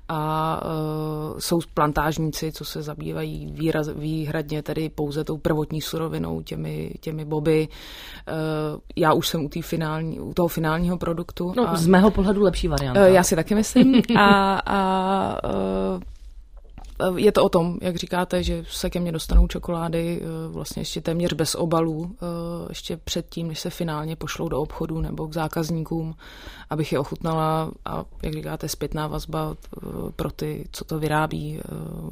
a 0.09 0.61
uh, 0.65 1.39
jsou 1.39 1.61
plantážníci, 1.75 2.53
co 2.53 2.65
se 2.65 2.83
zabývají 2.83 3.47
výraz, 3.53 3.89
výhradně 3.89 4.63
tedy 4.63 4.89
pouze 4.89 5.25
tou 5.25 5.39
prvotní 5.39 5.81
surovinou, 5.81 6.43
těmi, 6.43 6.95
těmi 7.01 7.25
boby. 7.25 7.69
Uh, 8.29 8.81
já 8.97 9.13
už 9.13 9.29
jsem 9.29 9.45
u, 9.45 9.49
finální, 9.61 10.21
u 10.21 10.35
toho 10.35 10.49
finálního 10.49 10.99
produktu. 10.99 11.53
No, 11.57 11.71
a, 11.71 11.77
z 11.77 11.87
mého 11.87 12.11
pohledu 12.11 12.43
lepší 12.43 12.69
varianta. 12.69 13.01
Uh, 13.01 13.07
já 13.07 13.23
si 13.23 13.37
taky 13.37 13.55
myslím. 13.55 14.03
a, 14.17 14.59
a 14.67 15.39
uh, 15.45 15.53
je 17.17 17.33
to 17.33 17.45
o 17.45 17.49
tom, 17.49 17.79
jak 17.83 17.97
říkáte, 17.97 18.43
že 18.43 18.65
se 18.69 18.91
ke 18.91 19.01
mně 19.01 19.13
dostanou 19.13 19.47
čokolády 19.47 20.21
eh, 20.23 20.49
vlastně 20.49 20.81
ještě 20.81 21.01
téměř 21.01 21.33
bez 21.33 21.55
obalů, 21.55 22.11
eh, 22.15 22.27
ještě 22.69 22.97
předtím, 22.97 23.49
než 23.49 23.61
se 23.61 23.71
finálně 23.71 24.17
pošlou 24.17 24.49
do 24.49 24.61
obchodu 24.61 25.01
nebo 25.01 25.29
k 25.29 25.35
zákazníkům, 25.35 26.15
abych 26.71 26.93
je 26.93 26.99
ochutnala 26.99 27.71
a, 27.85 28.05
jak 28.23 28.35
říkáte, 28.35 28.69
zpětná 28.69 29.07
vazba 29.07 29.55
eh, 29.55 29.81
pro 30.17 30.31
ty, 30.31 30.69
co 30.73 30.85
to 30.85 30.99
vyrábí, 30.99 31.61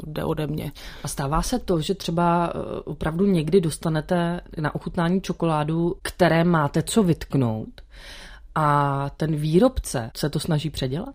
jde 0.06 0.24
ode 0.24 0.46
mě. 0.46 0.72
A 1.04 1.08
stává 1.08 1.42
se 1.42 1.58
to, 1.58 1.80
že 1.80 1.94
třeba 1.94 2.52
opravdu 2.84 3.26
někdy 3.26 3.60
dostanete 3.60 4.40
na 4.60 4.74
ochutnání 4.74 5.20
čokoládu, 5.20 5.96
které 6.02 6.44
máte 6.44 6.82
co 6.82 7.02
vytknout 7.02 7.68
a 8.54 9.10
ten 9.16 9.36
výrobce 9.36 10.10
se 10.16 10.30
to 10.30 10.40
snaží 10.40 10.70
předělat? 10.70 11.14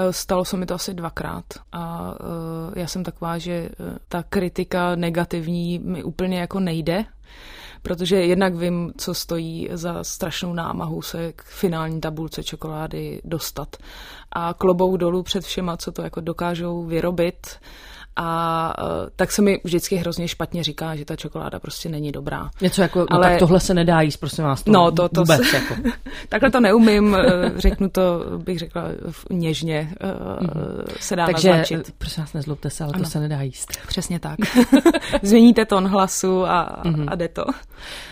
Eh, 0.00 0.12
stalo 0.12 0.44
se 0.44 0.56
mi 0.56 0.66
to 0.66 0.74
asi 0.74 0.94
dvakrát 0.94 1.44
a 1.72 2.10
uh, 2.10 2.72
já 2.76 2.86
jsem 2.86 3.04
taková, 3.04 3.38
že 3.38 3.68
uh, 3.80 3.96
ta 4.08 4.22
kritika 4.22 4.94
negativní 4.94 5.78
mi 5.78 6.02
úplně 6.02 6.40
jako 6.40 6.60
nejde, 6.60 7.04
protože 7.82 8.16
jednak 8.16 8.54
vím, 8.54 8.92
co 8.96 9.14
stojí 9.14 9.68
za 9.72 10.04
strašnou 10.04 10.52
námahu 10.52 11.02
se 11.02 11.32
k 11.32 11.42
finální 11.42 12.00
tabulce 12.00 12.42
čokolády 12.42 13.20
dostat. 13.24 13.76
A 14.32 14.54
klobou 14.54 14.96
dolů 14.96 15.22
před 15.22 15.44
všema, 15.44 15.76
co 15.76 15.92
to 15.92 16.02
jako 16.02 16.20
dokážou 16.20 16.84
vyrobit. 16.84 17.46
A 18.16 18.74
uh, 18.82 19.08
tak 19.16 19.32
se 19.32 19.42
mi 19.42 19.60
vždycky 19.64 19.96
hrozně 19.96 20.28
špatně 20.28 20.64
říká, 20.64 20.96
že 20.96 21.04
ta 21.04 21.16
čokoláda 21.16 21.58
prostě 21.58 21.88
není 21.88 22.12
dobrá. 22.12 22.50
Něco 22.60 22.82
jako, 22.82 22.98
no 22.98 23.06
Ale... 23.10 23.26
no 23.26 23.30
tak 23.30 23.38
tohle 23.38 23.60
se 23.60 23.74
nedá 23.74 24.00
jíst, 24.00 24.16
prosím 24.16 24.44
vás, 24.44 24.62
to 24.62 24.72
no, 24.72 24.90
to, 24.90 25.08
to 25.08 25.20
vůbec. 25.20 25.42
Se... 25.42 25.56
Jako. 25.56 25.74
Takhle 26.28 26.50
to 26.50 26.60
neumím, 26.60 27.14
eh, 27.14 27.52
řeknu 27.56 27.88
to, 27.88 28.24
bych 28.44 28.58
řekla 28.58 28.84
něžně, 29.30 29.92
mm-hmm. 30.00 30.84
se 31.00 31.16
dá 31.16 31.26
Takže, 31.26 31.48
naznačit. 31.48 31.94
prosím 31.98 32.22
vás, 32.22 32.32
nezlobte 32.32 32.70
se, 32.70 32.84
ale 32.84 32.92
ano. 32.94 33.04
to 33.04 33.10
se 33.10 33.20
nedá 33.20 33.42
jíst. 33.42 33.78
Přesně 33.86 34.20
tak. 34.20 34.38
Změníte 35.22 35.64
tón 35.64 35.88
hlasu 35.88 36.46
a, 36.46 36.82
mm-hmm. 36.84 37.08
a 37.08 37.14
jde 37.14 37.28
to. 37.28 37.44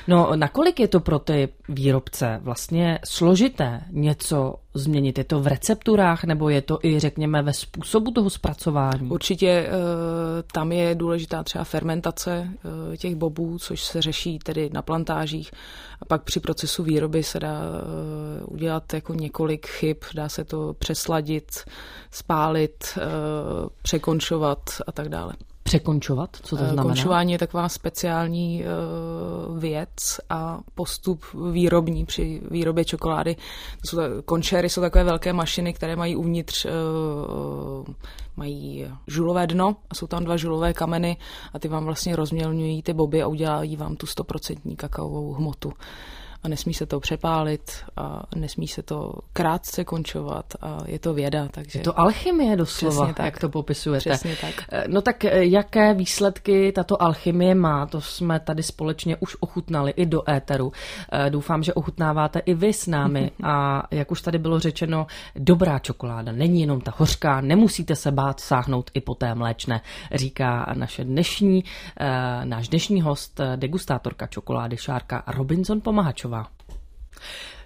No, 0.08 0.30
nakolik 0.36 0.80
je 0.80 0.88
to 0.88 1.00
pro 1.00 1.18
ty 1.18 1.48
výrobce 1.68 2.40
vlastně 2.42 2.98
složité 3.04 3.80
něco 3.90 4.54
změnit? 4.74 5.18
Je 5.18 5.24
to 5.24 5.40
v 5.40 5.46
recepturách 5.46 6.24
nebo 6.24 6.48
je 6.48 6.62
to 6.62 6.78
i, 6.82 7.00
řekněme, 7.00 7.42
ve 7.42 7.52
způsobu 7.52 8.10
toho 8.10 8.30
zpracování? 8.30 9.10
Určitě 9.10 9.48
eh, 9.48 9.72
tam 10.52 10.72
je 10.72 10.94
důležitá 10.94 11.42
třeba 11.42 11.64
fermentace 11.64 12.48
eh, 12.92 12.96
těch 12.96 13.16
bobů, 13.16 13.58
což 13.58 13.84
se 13.84 14.02
řeší 14.02 14.38
tedy 14.38 14.70
na 14.72 14.82
plantážích. 14.82 15.50
A 16.00 16.04
pak 16.04 16.22
při 16.22 16.40
procesu 16.40 16.82
výroby 16.82 17.22
se 17.22 17.40
dá 17.40 17.60
eh, 17.60 18.44
udělat 18.44 18.94
jako 18.94 19.14
několik 19.14 19.66
chyb, 19.66 19.96
dá 20.14 20.28
se 20.28 20.44
to 20.44 20.74
přesladit, 20.78 21.52
spálit, 22.10 22.98
překončovat 23.82 24.58
a 24.86 24.92
tak 24.92 25.08
dále. 25.08 25.32
Překončovat? 25.68 26.36
Co 26.42 26.56
to 26.56 26.64
znamená? 26.64 26.82
Končování 26.82 27.32
je 27.32 27.38
taková 27.38 27.68
speciální 27.68 28.64
uh, 28.64 29.58
věc 29.58 30.20
a 30.30 30.58
postup 30.74 31.24
výrobní 31.52 32.06
při 32.06 32.40
výrobě 32.50 32.84
čokolády. 32.84 33.36
To 33.80 33.86
jsou, 33.86 33.98
končéry 34.24 34.68
jsou 34.68 34.80
takové 34.80 35.04
velké 35.04 35.32
mašiny, 35.32 35.72
které 35.72 35.96
mají 35.96 36.16
uvnitř 36.16 36.64
uh, 36.64 37.94
mají 38.36 38.86
žulové 39.06 39.46
dno 39.46 39.76
a 39.90 39.94
jsou 39.94 40.06
tam 40.06 40.24
dva 40.24 40.36
žulové 40.36 40.72
kameny 40.72 41.16
a 41.52 41.58
ty 41.58 41.68
vám 41.68 41.84
vlastně 41.84 42.16
rozmělňují 42.16 42.82
ty 42.82 42.92
boby 42.92 43.22
a 43.22 43.26
udělají 43.26 43.76
vám 43.76 43.96
tu 43.96 44.06
stoprocentní 44.06 44.76
kakaovou 44.76 45.32
hmotu 45.32 45.72
a 46.42 46.48
nesmí 46.48 46.74
se 46.74 46.86
to 46.86 47.00
přepálit 47.00 47.70
a 47.96 48.22
nesmí 48.36 48.68
se 48.68 48.82
to 48.82 49.12
krátce 49.32 49.84
končovat 49.84 50.44
a 50.60 50.78
je 50.86 50.98
to 50.98 51.14
věda. 51.14 51.48
Takže... 51.50 51.78
Je 51.78 51.82
to 51.82 52.00
alchymie 52.00 52.56
doslova, 52.56 53.04
Přesně 53.04 53.14
tak. 53.14 53.24
jak 53.26 53.38
to 53.38 53.48
popisujete. 53.48 54.10
Přesně 54.10 54.36
tak. 54.40 54.54
Eh, 54.72 54.84
no 54.88 55.02
tak 55.02 55.24
eh, 55.24 55.44
jaké 55.44 55.94
výsledky 55.94 56.72
tato 56.72 57.02
alchymie 57.02 57.54
má, 57.54 57.86
to 57.86 58.00
jsme 58.00 58.40
tady 58.40 58.62
společně 58.62 59.16
už 59.16 59.36
ochutnali 59.40 59.90
i 59.90 60.06
do 60.06 60.30
éteru. 60.30 60.72
Eh, 61.12 61.30
doufám, 61.30 61.62
že 61.62 61.74
ochutnáváte 61.74 62.38
i 62.38 62.54
vy 62.54 62.72
s 62.72 62.86
námi 62.86 63.30
a 63.42 63.82
jak 63.90 64.10
už 64.10 64.22
tady 64.22 64.38
bylo 64.38 64.60
řečeno, 64.60 65.06
dobrá 65.36 65.78
čokoláda 65.78 66.32
není 66.32 66.60
jenom 66.60 66.80
ta 66.80 66.94
hořká, 66.96 67.40
nemusíte 67.40 67.96
se 67.96 68.12
bát 68.12 68.40
sáhnout 68.40 68.90
i 68.94 69.00
po 69.00 69.14
té 69.14 69.34
mléčné, 69.34 69.80
říká 70.14 70.72
naše 70.74 71.04
dnešní, 71.04 71.64
náš 72.44 72.68
dnešní 72.68 73.02
host, 73.02 73.40
degustátorka 73.56 74.26
čokolády 74.26 74.76
Šárka 74.76 75.22
Robinson 75.26 75.80
Pomahačová. 75.80 76.37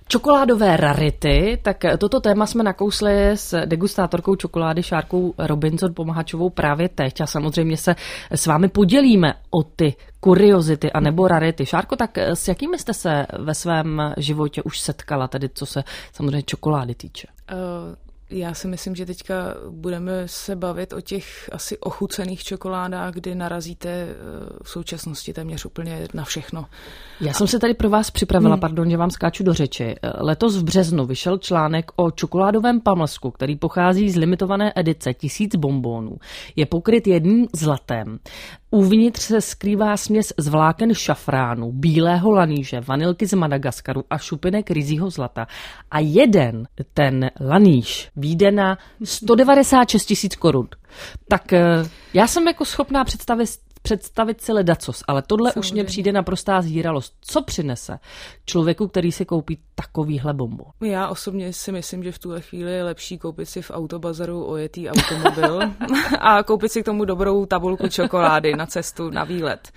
Čokoládové 0.09 0.77
rarity, 0.77 1.59
tak 1.63 1.77
toto 1.99 2.21
téma 2.21 2.47
jsme 2.47 2.63
nakousli 2.63 3.31
s 3.31 3.67
degustátorkou 3.67 4.37
čokolády 4.37 4.83
Šárkou 4.83 5.35
Robinson 5.39 5.95
Pomahačovou 5.95 6.51
právě 6.51 6.89
teď 6.89 7.21
a 7.21 7.27
samozřejmě 7.27 7.77
se 7.77 7.95
s 8.31 8.47
vámi 8.47 8.69
podělíme 8.69 9.35
o 9.51 9.63
ty 9.63 9.95
kuriozity 10.21 10.93
a 10.93 11.01
nebo 11.01 11.29
rarity. 11.29 11.67
Šárko, 11.67 11.97
tak 11.97 12.19
s 12.19 12.49
jakými 12.49 12.79
jste 12.79 12.95
se 12.95 13.27
ve 13.39 13.55
svém 13.55 14.15
životě 14.17 14.63
už 14.63 14.81
setkala, 14.81 15.29
tedy 15.29 15.49
co 15.55 15.67
se 15.67 15.85
samozřejmě 16.13 16.43
čokolády 16.43 16.95
týče? 16.95 17.27
Uh, 17.53 17.59
já 18.33 18.55
si 18.55 18.69
myslím, 18.69 18.95
že 18.95 19.07
teďka 19.07 19.35
budeme 19.71 20.29
se 20.29 20.57
bavit 20.57 20.93
o 20.93 21.01
těch 21.01 21.51
asi 21.53 21.79
ochucených 21.79 22.45
čokoládách, 22.45 23.15
kdy 23.15 23.35
narazíte 23.35 23.89
eh, 23.89 24.15
v 24.63 24.71
současnosti 24.71 25.33
téměř 25.33 25.65
úplně 25.65 26.09
na 26.15 26.25
všechno. 26.25 26.67
Já 27.21 27.33
jsem 27.33 27.47
se 27.47 27.59
tady 27.59 27.75
pro 27.75 27.91
vás 27.91 28.11
připravila, 28.11 28.55
hmm. 28.55 28.61
pardon, 28.61 28.91
že 28.91 28.97
vám 28.97 29.11
skáču 29.11 29.45
do 29.45 29.53
řeči. 29.53 29.95
Eh, 30.03 30.11
letos 30.17 30.57
v 30.57 30.65
březnu 30.65 31.07
vyšel 31.07 31.39
článek 31.39 31.91
o 31.97 32.11
čokoládovém 32.11 32.81
pamlsku, 32.81 33.31
který 33.31 33.57
pochází 33.57 34.11
z 34.11 34.17
limitované 34.17 34.73
edice 34.77 35.15
tisíc 35.15 35.57
bombónů. 35.57 36.17
Je 36.57 36.67
pokryt 36.67 37.07
jedním 37.07 37.47
zlatem. 37.53 38.19
Uvnitř 38.75 39.23
se 39.23 39.41
skrývá 39.41 39.97
směs 39.97 40.33
z 40.39 40.49
vláken 40.49 40.95
šafránu, 40.95 41.73
bílého 41.73 42.31
laníže, 42.31 42.81
vanilky 42.81 43.27
z 43.27 43.33
Madagaskaru 43.33 44.05
a 44.11 44.19
šupinek 44.19 44.71
rizího 44.71 45.11
zlata. 45.11 45.47
A 45.91 45.99
jeden 45.99 46.69
ten 46.95 47.31
laníž 47.41 48.11
výjde 48.17 48.51
na 48.53 48.79
196 49.05 50.07
tisíc 50.07 50.37
korun. 50.37 50.69
Tak 51.29 51.53
eh, 51.53 51.61
já 52.15 52.27
jsem 52.27 52.47
jako 52.47 52.65
schopná 52.65 53.05
představit 53.05 53.49
představit 53.83 54.41
si 54.41 54.53
ledacos, 54.53 55.03
ale 55.09 55.23
tohle 55.23 55.53
Samozřejmě. 55.53 55.61
už 55.61 55.73
mě 55.73 55.85
přijde 55.85 56.13
naprostá 56.13 56.63
zíralost. 56.63 57.15
Co 57.21 57.43
přinese 57.43 57.99
člověku, 58.47 58.89
který 58.89 59.13
si 59.13 59.25
koupí 59.25 59.59
takovýhle 59.75 60.35
bombu? 60.35 60.67
Já 60.81 61.09
osobně 61.09 61.53
si 61.53 61.73
myslím, 61.73 62.05
že 62.05 62.13
v 62.13 62.19
tuhle 62.19 62.41
chvíli 62.41 62.73
je 62.73 62.85
lepší 62.85 63.19
koupit 63.19 63.47
si 63.47 63.63
v 63.63 63.71
autobazaru 63.71 64.51
ojetý 64.51 64.91
automobil 64.91 65.61
a 66.21 66.43
koupit 66.43 66.73
si 66.73 66.83
k 66.83 66.85
tomu 66.85 67.05
dobrou 67.05 67.47
tabulku 67.47 67.89
čokolády 67.89 68.57
na 68.57 68.67
cestu, 68.67 69.11
na 69.11 69.25
výlet. 69.25 69.73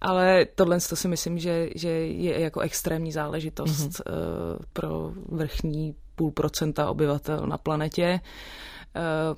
Ale 0.00 0.46
tohle 0.54 0.78
to 0.88 0.96
si 0.96 1.08
myslím, 1.08 1.38
že, 1.38 1.68
že 1.74 1.88
je 1.88 2.40
jako 2.40 2.60
extrémní 2.60 3.12
záležitost 3.12 3.90
mm-hmm. 3.90 4.58
pro 4.72 5.12
vrchní 5.28 5.94
půl 6.14 6.30
procenta 6.30 6.90
obyvatel 6.90 7.46
na 7.46 7.58
planetě. 7.58 8.20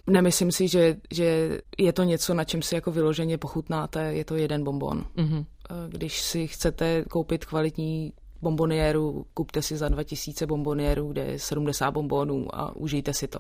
Nemyslím 0.07 0.53
si, 0.53 0.69
že, 0.69 0.97
že 1.11 1.59
je 1.79 1.93
to 1.93 2.03
něco, 2.03 2.35
na 2.35 2.45
čem 2.45 2.63
si 2.63 2.75
jako 2.75 2.91
vyloženě 2.91 3.39
pochutnáte, 3.39 4.15
je 4.15 4.25
to 4.25 4.37
jeden 4.37 4.65
bonbon. 4.65 5.05
Mm-hmm. 5.17 5.45
Když 5.89 6.21
si 6.21 6.47
chcete 6.47 7.05
koupit 7.11 7.45
kvalitní 7.45 8.13
bomboniéru, 8.43 9.27
kupte 9.35 9.63
si 9.63 9.77
za 9.77 9.89
2000 9.89 10.47
bomboniérů, 10.47 11.09
kde 11.09 11.25
je 11.25 11.39
70 11.39 11.91
bombonů 11.91 12.55
a 12.55 12.77
užijte 12.77 13.15
si 13.15 13.29
to. 13.29 13.39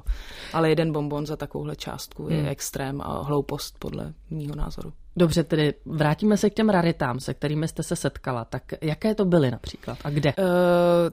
Ale 0.52 0.68
jeden 0.68 0.92
bonbon 0.92 1.26
za 1.26 1.36
takovouhle 1.36 1.76
částku 1.76 2.28
je 2.28 2.38
hmm. 2.38 2.48
extrém 2.48 3.00
a 3.00 3.22
hloupost 3.22 3.78
podle 3.78 4.14
mýho 4.30 4.54
názoru. 4.56 4.92
Dobře, 5.16 5.44
tedy 5.44 5.74
vrátíme 5.86 6.36
se 6.36 6.50
k 6.50 6.54
těm 6.54 6.68
raritám, 6.68 7.20
se 7.20 7.34
kterými 7.34 7.68
jste 7.68 7.82
se 7.82 7.96
setkala. 7.96 8.44
Tak 8.44 8.62
jaké 8.80 9.14
to 9.14 9.24
byly 9.24 9.50
například 9.50 9.98
a 10.04 10.10
kde? 10.10 10.34
Uh, 10.38 10.44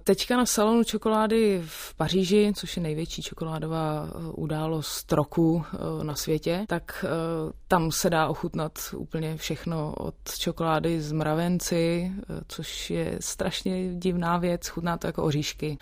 teďka 0.03 0.37
na 0.37 0.45
salonu 0.45 0.83
čokolády 0.83 1.61
v 1.65 1.95
Paříži, 1.95 2.51
což 2.55 2.77
je 2.77 2.83
největší 2.83 3.21
čokoládová 3.21 4.07
eh, 4.09 4.31
událost 4.31 5.11
roku 5.11 5.53
uh, 5.53 6.03
na 6.03 6.15
světě, 6.15 6.65
tak 6.67 7.05
uh, 7.05 7.51
tam 7.67 7.91
se 7.91 8.09
dá 8.09 8.27
ochutnat 8.27 8.79
úplně 8.97 9.37
všechno 9.37 9.93
od 9.97 10.15
čokolády 10.39 11.01
z 11.01 11.11
mravenci, 11.11 12.11
uh, 12.29 12.39
což 12.47 12.89
je 12.89 13.17
strašně 13.19 13.93
divná 13.93 14.37
věc, 14.37 14.67
chutná 14.67 14.97
to 14.97 15.07
jako 15.07 15.23
oříšky. 15.23 15.77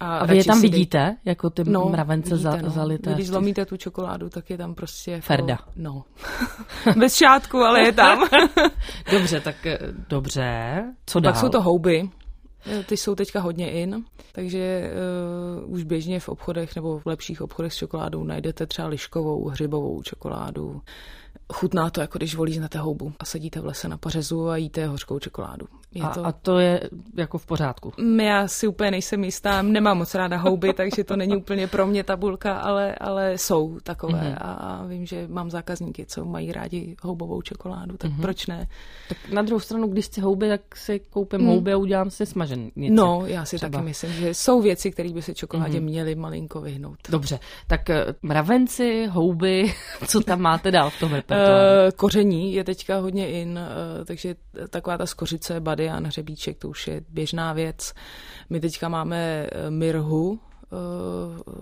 A, 0.00 0.18
a 0.18 0.26
vy 0.26 0.36
je 0.36 0.44
tam 0.44 0.60
vidíte, 0.60 1.16
jako 1.24 1.50
ty 1.50 1.64
no, 1.64 1.88
mravence 1.88 2.34
vidíte, 2.34 2.50
za, 2.50 2.56
no. 2.56 2.70
zalité? 2.70 3.14
Když 3.14 3.26
zlomíte 3.26 3.64
tu 3.64 3.76
čokoládu, 3.76 4.28
tak 4.28 4.50
je 4.50 4.58
tam 4.58 4.74
prostě 4.74 5.10
jako, 5.10 5.26
Ferda. 5.26 5.58
No. 5.76 6.04
Bez 6.98 7.14
šátku, 7.14 7.55
ale 7.62 7.80
je 7.80 7.92
tam. 7.92 8.28
dobře, 9.12 9.40
tak 9.40 9.66
eh, 9.66 9.78
dobře. 10.08 10.82
Co 11.06 11.20
dál? 11.20 11.32
Pak 11.32 11.40
jsou 11.40 11.48
to 11.48 11.62
houby. 11.62 12.10
Eh, 12.66 12.84
ty 12.84 12.96
jsou 12.96 13.14
teďka 13.14 13.40
hodně 13.40 13.70
in, 13.70 14.04
takže 14.32 14.90
uh, 15.64 15.72
už 15.72 15.84
běžně 15.84 16.20
v 16.20 16.28
obchodech 16.28 16.76
nebo 16.76 16.98
v 16.98 17.06
lepších 17.06 17.42
obchodech 17.42 17.72
s 17.72 17.76
čokoládou 17.76 18.24
najdete 18.24 18.66
třeba 18.66 18.88
liškovou, 18.88 19.48
hřibovou 19.48 20.02
čokoládu, 20.02 20.80
chutná 21.52 21.90
to, 21.90 22.00
jako 22.00 22.18
když 22.18 22.34
volíznete 22.34 22.78
houbu 22.78 23.12
a 23.18 23.24
sedíte 23.24 23.60
v 23.60 23.66
lese 23.66 23.88
na 23.88 23.98
pařezu 23.98 24.48
a 24.48 24.56
jíte 24.56 24.86
hořkou 24.86 25.18
čokoládu. 25.18 25.66
Je 25.94 26.02
a, 26.02 26.08
to... 26.08 26.26
a 26.26 26.32
to 26.32 26.58
je 26.58 26.90
jako 27.16 27.38
v 27.38 27.46
pořádku? 27.46 27.92
Mm, 27.98 28.20
já 28.20 28.48
si 28.48 28.68
úplně 28.68 28.90
nejsem 28.90 29.24
jistá, 29.24 29.62
nemám 29.62 29.98
moc 29.98 30.14
ráda 30.14 30.36
houby, 30.36 30.72
takže 30.76 31.04
to 31.04 31.16
není 31.16 31.36
úplně 31.36 31.66
pro 31.66 31.86
mě 31.86 32.04
tabulka, 32.04 32.58
ale, 32.58 32.94
ale 32.94 33.38
jsou 33.38 33.78
takové 33.82 34.12
mm-hmm. 34.12 34.36
a 34.40 34.84
vím, 34.86 35.06
že 35.06 35.26
mám 35.28 35.50
zákazníky, 35.50 36.06
co 36.06 36.24
mají 36.24 36.52
rádi 36.52 36.96
houbovou 37.02 37.42
čokoládu, 37.42 37.96
tak 37.96 38.10
mm-hmm. 38.10 38.20
proč 38.20 38.46
ne? 38.46 38.68
Tak 39.08 39.18
na 39.32 39.42
druhou 39.42 39.60
stranu, 39.60 39.88
když 39.88 40.06
chci 40.06 40.20
houby, 40.20 40.48
tak 40.48 40.76
si 40.76 41.00
koupím 41.10 41.40
mm. 41.40 41.46
houby 41.46 41.72
a 41.72 41.76
udělám 41.76 42.10
si 42.10 42.26
smažen 42.26 42.70
něco. 42.76 42.94
No, 42.94 43.22
já 43.26 43.44
si 43.44 43.56
třeba. 43.56 43.70
taky 43.70 43.84
myslím, 43.84 44.12
že 44.12 44.34
jsou 44.34 44.62
věci, 44.62 44.90
které 44.90 45.12
by 45.12 45.22
se 45.22 45.34
čokoládě 45.34 45.78
mm-hmm. 45.78 45.84
měly 45.84 46.14
malinko 46.14 46.60
vyhnout. 46.60 46.98
Dobře, 47.08 47.38
tak 47.66 47.90
eh, 47.90 48.04
mravenci, 48.22 49.06
houby, 49.06 49.74
co 50.06 50.20
tam 50.20 50.40
máte 50.40 50.70
dál 50.70 50.90
v 50.90 51.00
tom 51.00 51.14
Uh, 51.36 51.90
koření 51.96 52.54
je 52.54 52.64
teďka 52.64 52.98
hodně 52.98 53.30
in, 53.30 53.58
uh, 53.98 54.04
takže 54.04 54.36
taková 54.70 54.98
ta 54.98 55.06
skořice, 55.06 55.60
badian, 55.60 56.06
hřebíček, 56.06 56.58
to 56.58 56.68
už 56.68 56.86
je 56.86 57.02
běžná 57.08 57.52
věc. 57.52 57.92
My 58.50 58.60
teďka 58.60 58.88
máme 58.88 59.46
eh, 59.52 59.70
mirhu, 59.70 60.40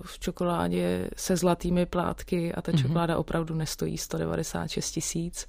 v 0.03 0.19
čokoládě 0.19 1.11
se 1.17 1.37
zlatými 1.37 1.87
plátky 1.87 2.55
a 2.55 2.63
ta 2.63 2.73
mm-hmm. 2.73 2.83
čokoláda 2.83 3.19
opravdu 3.19 3.55
nestojí 3.55 3.99
196 3.99 4.91
tisíc. 4.91 5.47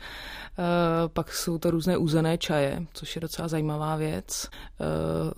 Pak 1.14 1.34
jsou 1.34 1.58
to 1.58 1.72
různé 1.72 1.98
úzené 1.98 2.38
čaje, 2.38 2.86
což 2.94 3.16
je 3.16 3.22
docela 3.22 3.48
zajímavá 3.48 3.96
věc. 3.96 4.50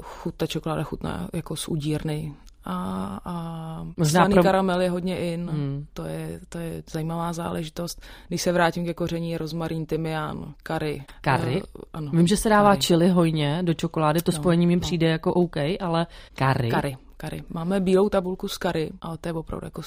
Chut, 0.02 0.36
ta 0.36 0.48
čokoláda 0.48 0.84
chutná 0.84 1.30
jako 1.34 1.56
z 1.56 1.68
udírny 1.68 2.34
a, 2.68 3.20
a 3.26 3.86
slaný 4.04 4.34
pro... 4.34 4.44
karamel 4.44 4.82
je 4.82 4.90
hodně 4.90 5.34
in. 5.34 5.50
Hmm. 5.50 5.86
To, 5.94 6.06
je, 6.06 6.40
to 6.50 6.58
je 6.58 6.84
zajímavá 6.92 7.34
záležitost. 7.34 8.02
Když 8.28 8.42
se 8.42 8.52
vrátím 8.52 8.86
ke 8.86 8.94
koření, 8.94 9.38
rozmarín, 9.38 9.86
tymián, 9.86 10.54
kary. 10.64 11.04
Kary? 11.22 11.62
Uh, 11.62 11.82
ano. 11.94 12.12
Vím, 12.12 12.28
že 12.28 12.38
se 12.38 12.50
dává 12.50 12.76
čili 12.76 13.10
hojně 13.10 13.60
do 13.62 13.74
čokolády, 13.74 14.22
to 14.22 14.32
no, 14.32 14.38
spojení 14.38 14.68
mi 14.68 14.76
no. 14.76 14.82
přijde 14.82 15.08
jako 15.08 15.34
OK, 15.34 15.58
ale 15.80 16.08
kary? 16.34 16.70
Kary, 16.70 16.98
kary. 17.18 17.44
Máme 17.50 17.80
bílou 17.80 18.10
tabulku 18.10 18.48
s 18.48 18.58
kary, 18.58 18.92
ale 19.02 19.18
to 19.18 19.30
je 19.30 19.34
opravdu 19.34 19.68
jako 19.68 19.82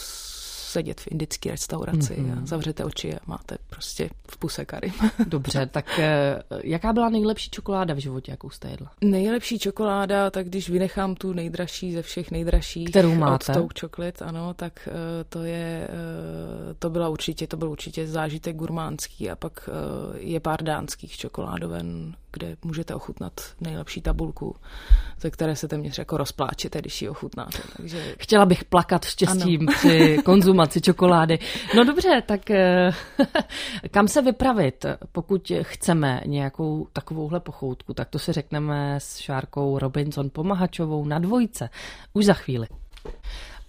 sedět 0.71 1.01
v 1.01 1.09
indické 1.11 1.51
restauraci 1.51 2.15
mm-hmm. 2.15 2.33
a 2.33 2.35
mhm. 2.35 2.47
zavřete 2.47 2.85
oči 2.85 3.15
a 3.15 3.19
máte 3.27 3.57
prostě 3.71 4.11
v 4.29 4.37
puse 4.37 4.65
kary. 4.65 4.93
Dobře, 5.27 5.67
tak 5.67 5.99
eh, 5.99 6.43
jaká 6.65 6.93
byla 6.93 7.09
nejlepší 7.09 7.51
čokoláda 7.51 7.95
v 7.95 7.99
životě, 7.99 8.31
jakou 8.31 8.51
jste 8.51 8.71
jedla? 8.71 8.91
Nejlepší 9.01 9.59
čokoláda, 9.59 10.31
tak 10.31 10.47
když 10.47 10.71
vynechám 10.71 11.15
tu 11.15 11.33
nejdražší 11.33 11.93
ze 11.93 12.03
všech 12.03 12.31
nejdražších, 12.31 12.91
kterou 12.91 13.15
máte, 13.15 13.61
od 13.61 13.81
Chocolate, 13.81 14.25
ano, 14.25 14.55
tak 14.55 14.89
eh, 14.89 15.25
to 15.29 15.43
je, 15.43 15.89
eh, 15.91 16.75
to 16.79 16.91
byla 16.91 17.09
určitě, 17.09 17.47
to 17.47 17.57
byl 17.57 17.71
určitě 17.71 18.07
zážitek 18.07 18.57
gurmánský 18.57 19.31
a 19.31 19.37
pak 19.37 19.69
je 20.19 20.41
pár 20.41 20.63
dánských 20.63 21.17
čokoládoven, 21.17 22.15
kde 22.33 22.57
můžete 22.65 22.95
ochutnat 22.95 23.41
nejlepší 23.61 24.03
tabulku, 24.03 24.57
ze 25.21 25.31
které 25.31 25.57
se 25.57 25.69
téměř 25.69 25.99
jako 25.99 26.17
rozpláčete, 26.17 26.79
když 26.79 27.03
ji 27.03 27.09
ochutnáte. 27.09 27.59
Takže... 27.77 28.15
Chtěla 28.19 28.47
bych 28.47 28.65
plakat 28.65 29.05
štěstím 29.05 29.61
ano. 29.69 29.79
při 29.79 30.19
konzumaci 30.25 30.81
čokolády. 30.81 31.39
No 31.77 31.85
dobře, 31.85 32.23
tak 32.27 32.51
eh, 32.51 32.91
kam 33.91 34.09
se 34.09 34.23
vypravit, 34.23 34.87
pokud 35.13 35.53
chceme 35.63 36.21
nějakou 36.27 36.89
takovouhle 36.93 37.41
pochoutku, 37.41 37.95
tak 37.95 38.09
to 38.09 38.19
si 38.19 38.33
řekneme 38.33 38.97
s 39.01 39.17
Šárkou 39.17 39.79
Robinson 39.79 40.31
Pomahačovou 40.31 41.05
na 41.05 41.19
dvojce. 41.19 41.69
Už 42.13 42.25
za 42.25 42.35
chvíli 42.35 42.67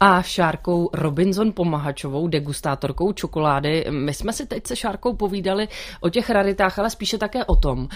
a 0.02 0.22
Šárkou 0.22 0.90
Robinson 0.94 1.52
Pomahačovou, 1.52 2.28
degustátorkou 2.28 3.14
čokolády. 3.14 3.86
My 3.90 4.14
jsme 4.14 4.34
si 4.34 4.46
teď 4.46 4.68
se 4.68 4.76
Šárkou 4.76 5.16
povídali 5.16 5.68
o 6.02 6.10
těch 6.10 6.30
raritách, 6.30 6.80
ale 6.80 6.90
spíše 6.90 7.18
také 7.18 7.46
o 7.46 7.56
tom, 7.56 7.80
uh, 7.80 7.88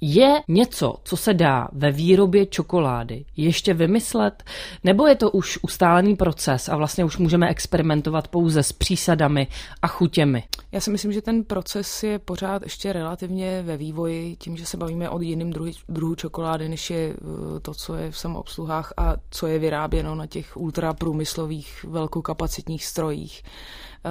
je 0.00 0.42
něco, 0.48 0.94
co 1.04 1.16
se 1.16 1.34
dá 1.34 1.68
ve 1.72 1.90
výrobě 1.90 2.46
čokolády 2.46 3.24
ještě 3.36 3.74
vymyslet, 3.74 4.44
nebo 4.84 5.06
je 5.06 5.14
to 5.14 5.30
už 5.30 5.58
ustálený 5.62 6.16
proces 6.16 6.68
a 6.68 6.76
vlastně 6.76 7.04
už 7.04 7.16
můžeme 7.16 7.48
experimentovat 7.48 8.28
pouze 8.28 8.62
s 8.62 8.72
přísadami 8.72 9.46
a 9.82 9.86
chutěmi? 9.86 10.44
Já 10.72 10.80
si 10.80 10.90
myslím, 10.90 11.12
že 11.12 11.22
ten 11.22 11.44
proces 11.44 12.02
je 12.02 12.18
pořád 12.18 12.62
ještě 12.62 12.92
relativně 12.92 13.62
ve 13.62 13.76
vývoji, 13.76 14.36
tím, 14.36 14.56
že 14.56 14.66
se 14.66 14.76
bavíme 14.76 15.08
o 15.08 15.20
jiným 15.20 15.50
druhu, 15.50 15.70
druhu 15.88 16.14
čokolády, 16.14 16.68
než 16.68 16.90
je 16.90 17.14
eh, 17.14 17.60
to, 17.60 17.74
co 17.74 17.94
je 17.94 18.10
v 18.10 18.18
samoobsluhách 18.18 18.92
a 18.96 19.14
co 19.30 19.46
je 19.46 19.58
vyráběno 19.58 20.14
na 20.14 20.26
těch 20.26 20.56
ultraprůmyslových 20.56 21.84
velkokapacitních 21.88 22.84
strojích. 22.84 23.42
Eh, 23.42 24.10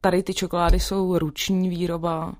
tady 0.00 0.22
ty 0.22 0.34
čokolády 0.34 0.80
jsou 0.80 1.18
ruční 1.18 1.68
výroba, 1.68 2.34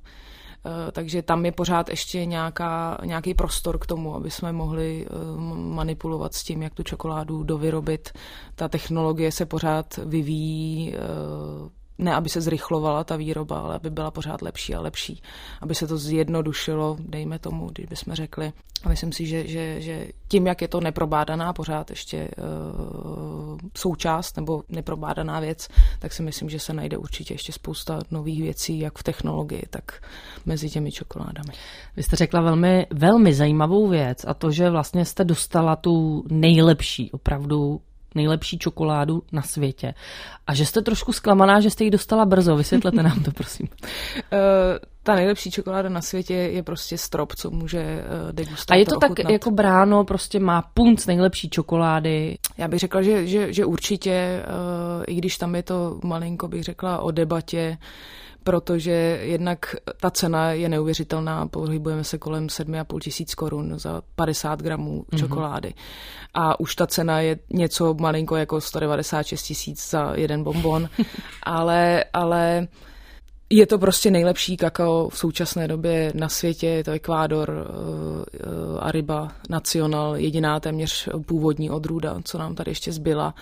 takže 0.93 1.23
tam 1.23 1.45
je 1.45 1.53
pořád 1.53 1.89
ještě 1.89 2.25
nějaká, 2.25 2.99
nějaký 3.05 3.35
prostor 3.35 3.79
k 3.79 3.87
tomu, 3.87 4.15
aby 4.15 4.31
jsme 4.31 4.53
mohli 4.53 5.07
eh, 5.07 5.15
manipulovat 5.57 6.35
s 6.35 6.45
tím, 6.45 6.63
jak 6.63 6.75
tu 6.75 6.83
čokoládu 6.83 7.43
dovyrobit. 7.43 8.11
Ta 8.55 8.69
technologie 8.69 9.33
se 9.33 9.47
pořád 9.47 9.97
vyvíjí, 9.97 10.95
eh, 10.95 10.99
ne 12.01 12.15
aby 12.15 12.29
se 12.29 12.41
zrychlovala 12.41 13.05
ta 13.05 13.17
výroba, 13.17 13.59
ale 13.59 13.75
aby 13.75 13.91
byla 13.91 14.11
pořád 14.11 14.43
lepší 14.43 14.75
a 14.75 14.81
lepší. 14.81 15.23
Aby 15.61 15.75
se 15.75 15.87
to 15.87 15.99
zjednodušilo, 15.99 16.97
dejme 17.01 17.39
tomu, 17.39 17.69
když 17.73 17.87
bychom 17.87 18.15
řekli. 18.15 18.53
A 18.85 18.89
myslím 18.89 19.13
si, 19.13 19.27
že, 19.27 19.47
že, 19.47 19.81
že 19.81 20.09
tím, 20.29 20.47
jak 20.47 20.63
je 20.63 20.69
to 20.69 20.81
neprobádaná 20.81 21.53
pořád 21.53 21.91
ještě 21.91 22.29
uh, 22.39 23.59
součást 23.77 24.37
nebo 24.37 24.63
neprobádaná 24.69 25.41
věc, 25.41 25.69
tak 25.99 26.13
si 26.13 26.23
myslím, 26.23 26.51
že 26.51 26.59
se 26.59 26.73
najde 26.73 26.97
určitě 26.97 27.35
ještě 27.35 27.53
spousta 27.53 28.01
nových 28.11 28.43
věcí, 28.43 28.79
jak 28.79 28.99
v 28.99 29.03
technologii, 29.03 29.63
tak 29.71 30.03
mezi 30.47 30.71
těmi 30.71 30.93
čokoládami. 30.93 31.53
Vy 31.97 32.03
jste 32.03 32.17
řekla 32.17 32.41
velmi, 32.41 32.87
velmi 32.91 33.35
zajímavou 33.35 33.89
věc 33.89 34.25
a 34.29 34.35
to, 34.35 34.51
že 34.51 34.71
vlastně 34.71 35.05
jste 35.05 35.25
dostala 35.25 35.77
tu 35.77 36.25
nejlepší, 36.31 37.11
opravdu 37.13 37.81
nejlepší 38.15 38.59
čokoládu 38.59 39.23
na 39.33 39.43
světě. 39.43 39.95
A 40.47 40.55
že 40.55 40.67
jste 40.67 40.83
trošku 40.83 41.13
zklamaná, 41.13 41.61
že 41.61 41.71
jste 41.71 41.85
ji 41.85 41.91
dostala 41.91 42.25
brzo. 42.25 42.57
Vysvětlete 42.57 43.03
nám 43.03 43.23
to, 43.23 43.33
prosím. 43.33 43.69
Uh, 43.69 44.39
ta 45.03 45.15
nejlepší 45.15 45.51
čokoláda 45.51 45.89
na 45.89 46.01
světě 46.01 46.35
je 46.35 46.63
prostě 46.63 46.99
strop, 46.99 47.33
co 47.35 47.51
může 47.51 47.83
uh, 47.83 48.33
degustátor 48.33 48.77
A 48.77 48.79
je 48.79 48.87
to 48.87 48.99
tak 48.99 49.11
ochutnat. 49.11 49.33
jako 49.33 49.51
bráno, 49.51 50.05
prostě 50.05 50.41
má 50.41 50.63
punc 50.63 51.07
nejlepší 51.07 51.51
čokolády? 51.51 52.39
Já 52.59 52.69
bych 52.69 52.81
řekla, 52.81 53.03
že, 53.03 53.27
že, 53.27 53.53
že 53.53 53.65
určitě, 53.65 54.43
uh, 54.47 55.05
i 55.07 55.15
když 55.15 55.39
tam 55.39 55.55
je 55.55 55.63
to 55.63 56.01
malinko, 56.05 56.49
bych 56.49 56.65
řekla, 56.65 56.99
o 56.99 57.11
debatě, 57.11 57.79
protože 58.43 59.21
jednak 59.23 59.77
ta 60.01 60.11
cena 60.11 60.53
je 60.53 60.69
neuvěřitelná, 60.69 61.47
pohybujeme 61.47 62.05
se 62.05 62.19
kolem 62.19 62.47
7,5 62.47 63.01
tisíc 63.01 63.35
korun 63.35 63.79
za 63.79 64.03
50 64.15 64.63
gramů 64.63 65.03
mm-hmm. 65.03 65.19
čokolády. 65.19 65.75
A 66.35 66.61
už 66.61 66.75
ta 66.75 66.87
cena 66.87 67.21
je 67.21 67.39
něco 67.51 67.95
malinko 67.95 68.37
jako 68.37 68.61
196 68.61 69.43
tisíc 69.43 69.91
za 69.91 70.13
jeden 70.15 70.45
bonbon, 70.45 70.89
ale, 71.43 72.05
ale 72.13 72.69
je 73.51 73.67
to 73.67 73.79
prostě 73.79 74.11
nejlepší 74.11 74.57
kakao 74.57 75.09
v 75.09 75.19
současné 75.19 75.69
době 75.69 76.13
na 76.15 76.29
světě, 76.29 76.67
je 76.67 76.85
to 76.85 76.91
Ekvádor, 76.91 77.51
uh, 77.51 78.79
Ariba 78.81 79.29
Nacional, 79.49 80.17
jediná 80.17 80.61
téměř 80.61 81.09
původní 81.27 81.71
odrůda, 81.71 82.17
co 82.25 82.39
nám 82.39 82.55
tady 82.55 82.71
ještě 82.71 82.93
zbyla 82.93 83.35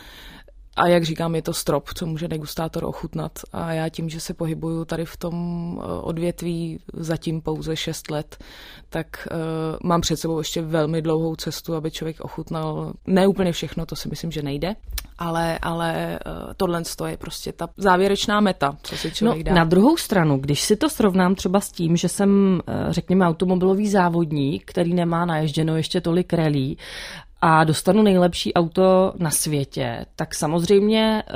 a 0.79 0.87
jak 0.87 1.05
říkám, 1.05 1.35
je 1.35 1.43
to 1.43 1.55
strop, 1.55 1.89
co 1.95 2.07
může 2.07 2.29
degustátor 2.29 2.85
ochutnat. 2.85 3.33
A 3.53 3.73
já 3.73 3.89
tím, 3.89 4.09
že 4.09 4.21
se 4.21 4.35
pohybuju 4.35 4.85
tady 4.85 5.05
v 5.05 5.17
tom 5.17 5.35
eh, 5.81 5.87
odvětví 6.01 6.79
zatím 6.93 7.41
pouze 7.41 7.77
6 7.77 8.11
let, 8.11 8.45
tak 8.91 9.29
uh, 9.31 9.39
mám 9.89 10.01
před 10.01 10.17
sebou 10.17 10.39
ještě 10.39 10.63
velmi 10.63 11.03
dlouhou 11.03 11.37
cestu, 11.37 11.75
aby 11.75 11.91
člověk 11.91 12.21
ochutnal 12.21 12.93
ne 13.07 13.27
úplně 13.27 13.53
všechno, 13.53 13.87
to 13.87 13.97
si 13.97 14.09
myslím, 14.09 14.31
že 14.31 14.43
nejde, 14.43 14.75
ale, 15.19 15.59
ale 15.63 16.19
uh, 16.27 16.53
tohle 16.57 16.83
je 17.07 17.17
prostě 17.17 17.53
ta 17.53 17.69
závěrečná 17.77 18.41
meta, 18.41 18.77
co 18.83 18.97
si 18.97 19.11
člověk 19.11 19.47
no, 19.47 19.53
dá. 19.53 19.55
Na 19.55 19.65
druhou 19.65 19.97
stranu, 19.97 20.39
když 20.39 20.61
si 20.61 20.77
to 20.77 20.91
srovnám 20.91 21.35
třeba 21.35 21.61
s 21.61 21.73
tím, 21.73 21.97
že 21.97 22.09
jsem, 22.09 22.61
řekněme, 22.91 23.27
automobilový 23.27 23.89
závodník, 23.89 24.63
který 24.71 24.95
nemá 24.95 25.25
naježděno 25.25 25.77
ještě 25.77 26.01
tolik 26.01 26.33
relí 26.33 26.79
a 27.41 27.65
dostanu 27.65 28.03
nejlepší 28.03 28.55
auto 28.55 29.13
na 29.19 29.31
světě, 29.31 30.07
tak 30.17 30.35
samozřejmě 30.35 31.23
eh, 31.27 31.33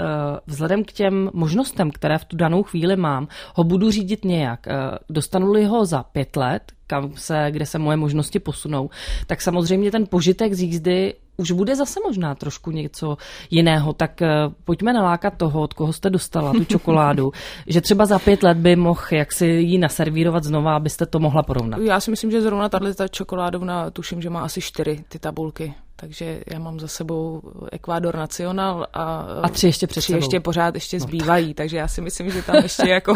vzhledem 0.47 0.85
k 0.85 0.93
těm 0.93 1.31
možnostem, 1.33 1.91
které 1.91 2.19
v 2.19 2.25
tu 2.25 2.37
danou 2.37 2.63
chvíli 2.63 2.97
mám, 2.97 3.29
ho 3.55 3.65
budu 3.65 3.91
řídit 3.91 4.25
nějak. 4.25 4.67
Eh, 4.67 4.73
dostanu-li 5.11 5.65
ho 5.65 5.87
za 5.87 6.03
pět 6.03 6.37
let, 6.37 6.63
kam 6.87 7.13
se, 7.15 7.47
kde 7.51 7.67
se 7.67 7.79
moje 7.79 7.97
možnosti 7.97 8.39
posunou, 8.39 8.91
tak 9.27 9.41
samozřejmě 9.41 9.91
ten 9.91 10.07
požitek 10.07 10.55
z 10.55 10.63
jízdy 10.63 11.15
už 11.37 11.51
bude 11.51 11.77
zase 11.77 12.01
možná 12.07 12.35
trošku 12.35 12.71
něco 12.71 13.17
jiného, 13.51 13.93
tak 13.93 14.21
uh, 14.21 14.53
pojďme 14.65 14.93
nalákat 14.93 15.35
toho, 15.37 15.63
od 15.63 15.73
koho 15.75 15.93
jste 15.93 16.11
dostala 16.11 16.53
tu 16.53 16.65
čokoládu, 16.77 17.33
že 17.67 17.81
třeba 17.81 18.07
za 18.07 18.19
pět 18.19 18.43
let 18.43 18.57
by 18.57 18.77
mohl 18.77 19.01
jak 19.13 19.33
si 19.33 19.47
ji 19.47 19.79
naservírovat 19.79 20.45
znova, 20.45 20.77
abyste 20.77 21.07
to 21.07 21.19
mohla 21.19 21.43
porovnat. 21.43 21.81
Já 21.81 22.01
si 22.01 22.11
myslím, 22.11 22.31
že 22.31 22.43
zrovna 22.43 22.69
tahle 22.69 22.95
ta 22.95 23.09
čokoládovna, 23.09 23.91
tuším, 23.91 24.23
že 24.23 24.31
má 24.31 24.41
asi 24.41 24.61
čtyři 24.61 25.05
ty 25.09 25.19
tabulky 25.19 25.75
takže 25.97 26.41
já 26.53 26.59
mám 26.59 26.81
za 26.81 26.89
sebou 26.89 27.43
Ecuador 27.73 28.17
Nacional 28.17 28.87
a, 28.93 29.15
a 29.43 29.49
tři 29.49 29.67
ještě 29.67 29.87
před 29.87 30.01
tři 30.01 30.13
ještě 30.13 30.41
pořád 30.41 30.75
ještě 30.75 30.99
no, 30.99 31.01
zbývají, 31.01 31.49
tak. 31.49 31.57
takže 31.57 31.77
já 31.77 31.89
si 31.89 32.01
myslím, 32.01 32.31
že 32.31 32.43
tam 32.43 32.57
ještě 32.57 32.89
jako 32.91 33.15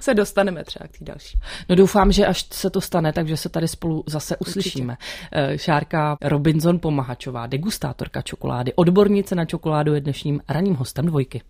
se 0.00 0.14
dostaneme 0.14 0.64
třeba 0.64 0.86
k 0.88 0.98
té 0.98 1.04
další. 1.04 1.38
No 1.68 1.76
doufám, 1.76 2.12
že 2.12 2.26
až 2.26 2.46
se 2.52 2.70
to 2.70 2.80
stane, 2.80 3.12
takže 3.12 3.36
se 3.36 3.48
tady 3.48 3.68
spolu 3.68 4.04
zase 4.06 4.36
uslyšíme. 4.36 4.92
Určitě. 4.92 5.52
Eh, 5.52 5.58
Šárka 5.58 6.16
Robinson 6.22 6.78
Pomahačová, 6.78 7.46
degustátorka 7.46 8.22
čokolády, 8.22 8.72
odbornice 8.74 9.34
na 9.34 9.44
čokoládu 9.44 9.94
je 9.94 10.00
dnešním 10.00 10.40
ranním 10.48 10.74
hostem 10.74 11.06
dvojky. 11.06 11.42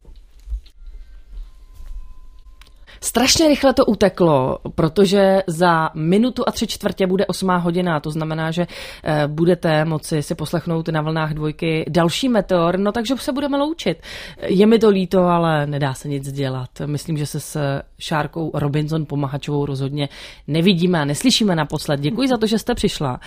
Strašně 3.05 3.49
rychle 3.49 3.75
to 3.75 3.87
uteklo, 3.87 4.59
protože 4.75 5.43
za 5.47 5.91
minutu 5.95 6.43
a 6.47 6.53
tři 6.53 6.67
čtvrtě 6.67 7.07
bude 7.07 7.27
osmá 7.27 7.57
hodina, 7.57 8.01
to 8.01 8.11
znamená, 8.11 8.51
že 8.51 8.67
eh, 9.05 9.27
budete 9.27 9.85
moci 9.85 10.23
si 10.23 10.35
poslechnout 10.35 10.89
na 10.89 11.03
vlnách 11.03 11.35
dvojky 11.35 11.85
další 11.89 12.29
meteor, 12.29 12.79
no 12.79 12.93
takže 12.93 13.15
se 13.17 13.33
budeme 13.33 13.59
loučit. 13.59 14.03
Je 14.47 14.67
mi 14.67 14.79
to 14.79 14.89
líto, 14.89 15.25
ale 15.25 15.67
nedá 15.67 15.95
se 15.95 16.09
nic 16.09 16.33
dělat. 16.33 16.71
Myslím, 16.87 17.17
že 17.17 17.27
se 17.27 17.41
s 17.41 17.81
Šárkou 17.99 18.51
Robinson 18.55 19.07
Pomahačovou 19.07 19.67
rozhodně 19.67 20.09
nevidíme 20.47 21.01
a 21.01 21.05
neslyšíme 21.05 21.57
naposled. 21.57 22.01
Děkuji 22.01 22.29
za 22.29 22.37
to, 22.37 22.47
že 22.47 22.59
jste 22.59 22.75
přišla. 22.75 23.21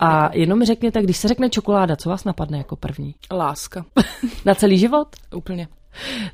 A 0.00 0.36
jenom 0.36 0.58
mi 0.58 0.64
řekněte, 0.64 1.02
když 1.02 1.16
se 1.16 1.28
řekne 1.28 1.50
čokoláda, 1.50 1.96
co 1.96 2.08
vás 2.08 2.24
napadne 2.24 2.58
jako 2.58 2.76
první? 2.76 3.14
Láska. 3.32 3.84
na 4.44 4.54
celý 4.54 4.78
život? 4.78 5.08
Úplně 5.34 5.68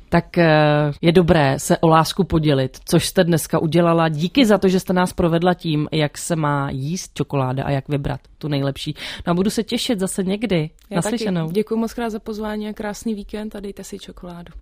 tak 0.09 0.37
eh, 0.37 0.91
je 1.01 1.11
dobré 1.11 1.59
se 1.59 1.77
o 1.77 1.87
lásku 1.87 2.23
podělit, 2.23 2.77
což 2.85 3.05
jste 3.05 3.23
dneska 3.23 3.59
udělala. 3.59 4.09
Díky 4.09 4.45
za 4.45 4.57
to, 4.57 4.67
že 4.67 4.79
jste 4.79 4.93
nás 4.93 5.13
provedla 5.13 5.53
tím, 5.53 5.87
jak 5.91 6.17
se 6.17 6.35
má 6.35 6.69
jíst 6.69 7.13
čokoláda 7.13 7.63
a 7.63 7.71
jak 7.71 7.89
vybrat 7.89 8.19
tu 8.37 8.47
nejlepší. 8.47 8.95
No 9.27 9.31
a 9.31 9.33
budu 9.33 9.49
se 9.49 9.63
těšit 9.63 9.99
zase 9.99 10.23
někdy. 10.23 10.69
Já 10.89 10.95
Naslyšenou. 10.95 11.51
Děkuji 11.51 11.75
moc 11.75 11.93
krát 11.93 12.09
za 12.09 12.19
pozvání 12.19 12.69
a 12.69 12.73
krásný 12.73 13.15
víkend 13.15 13.55
a 13.55 13.59
dejte 13.59 13.83
si 13.83 13.99
čokoládu. 13.99 14.53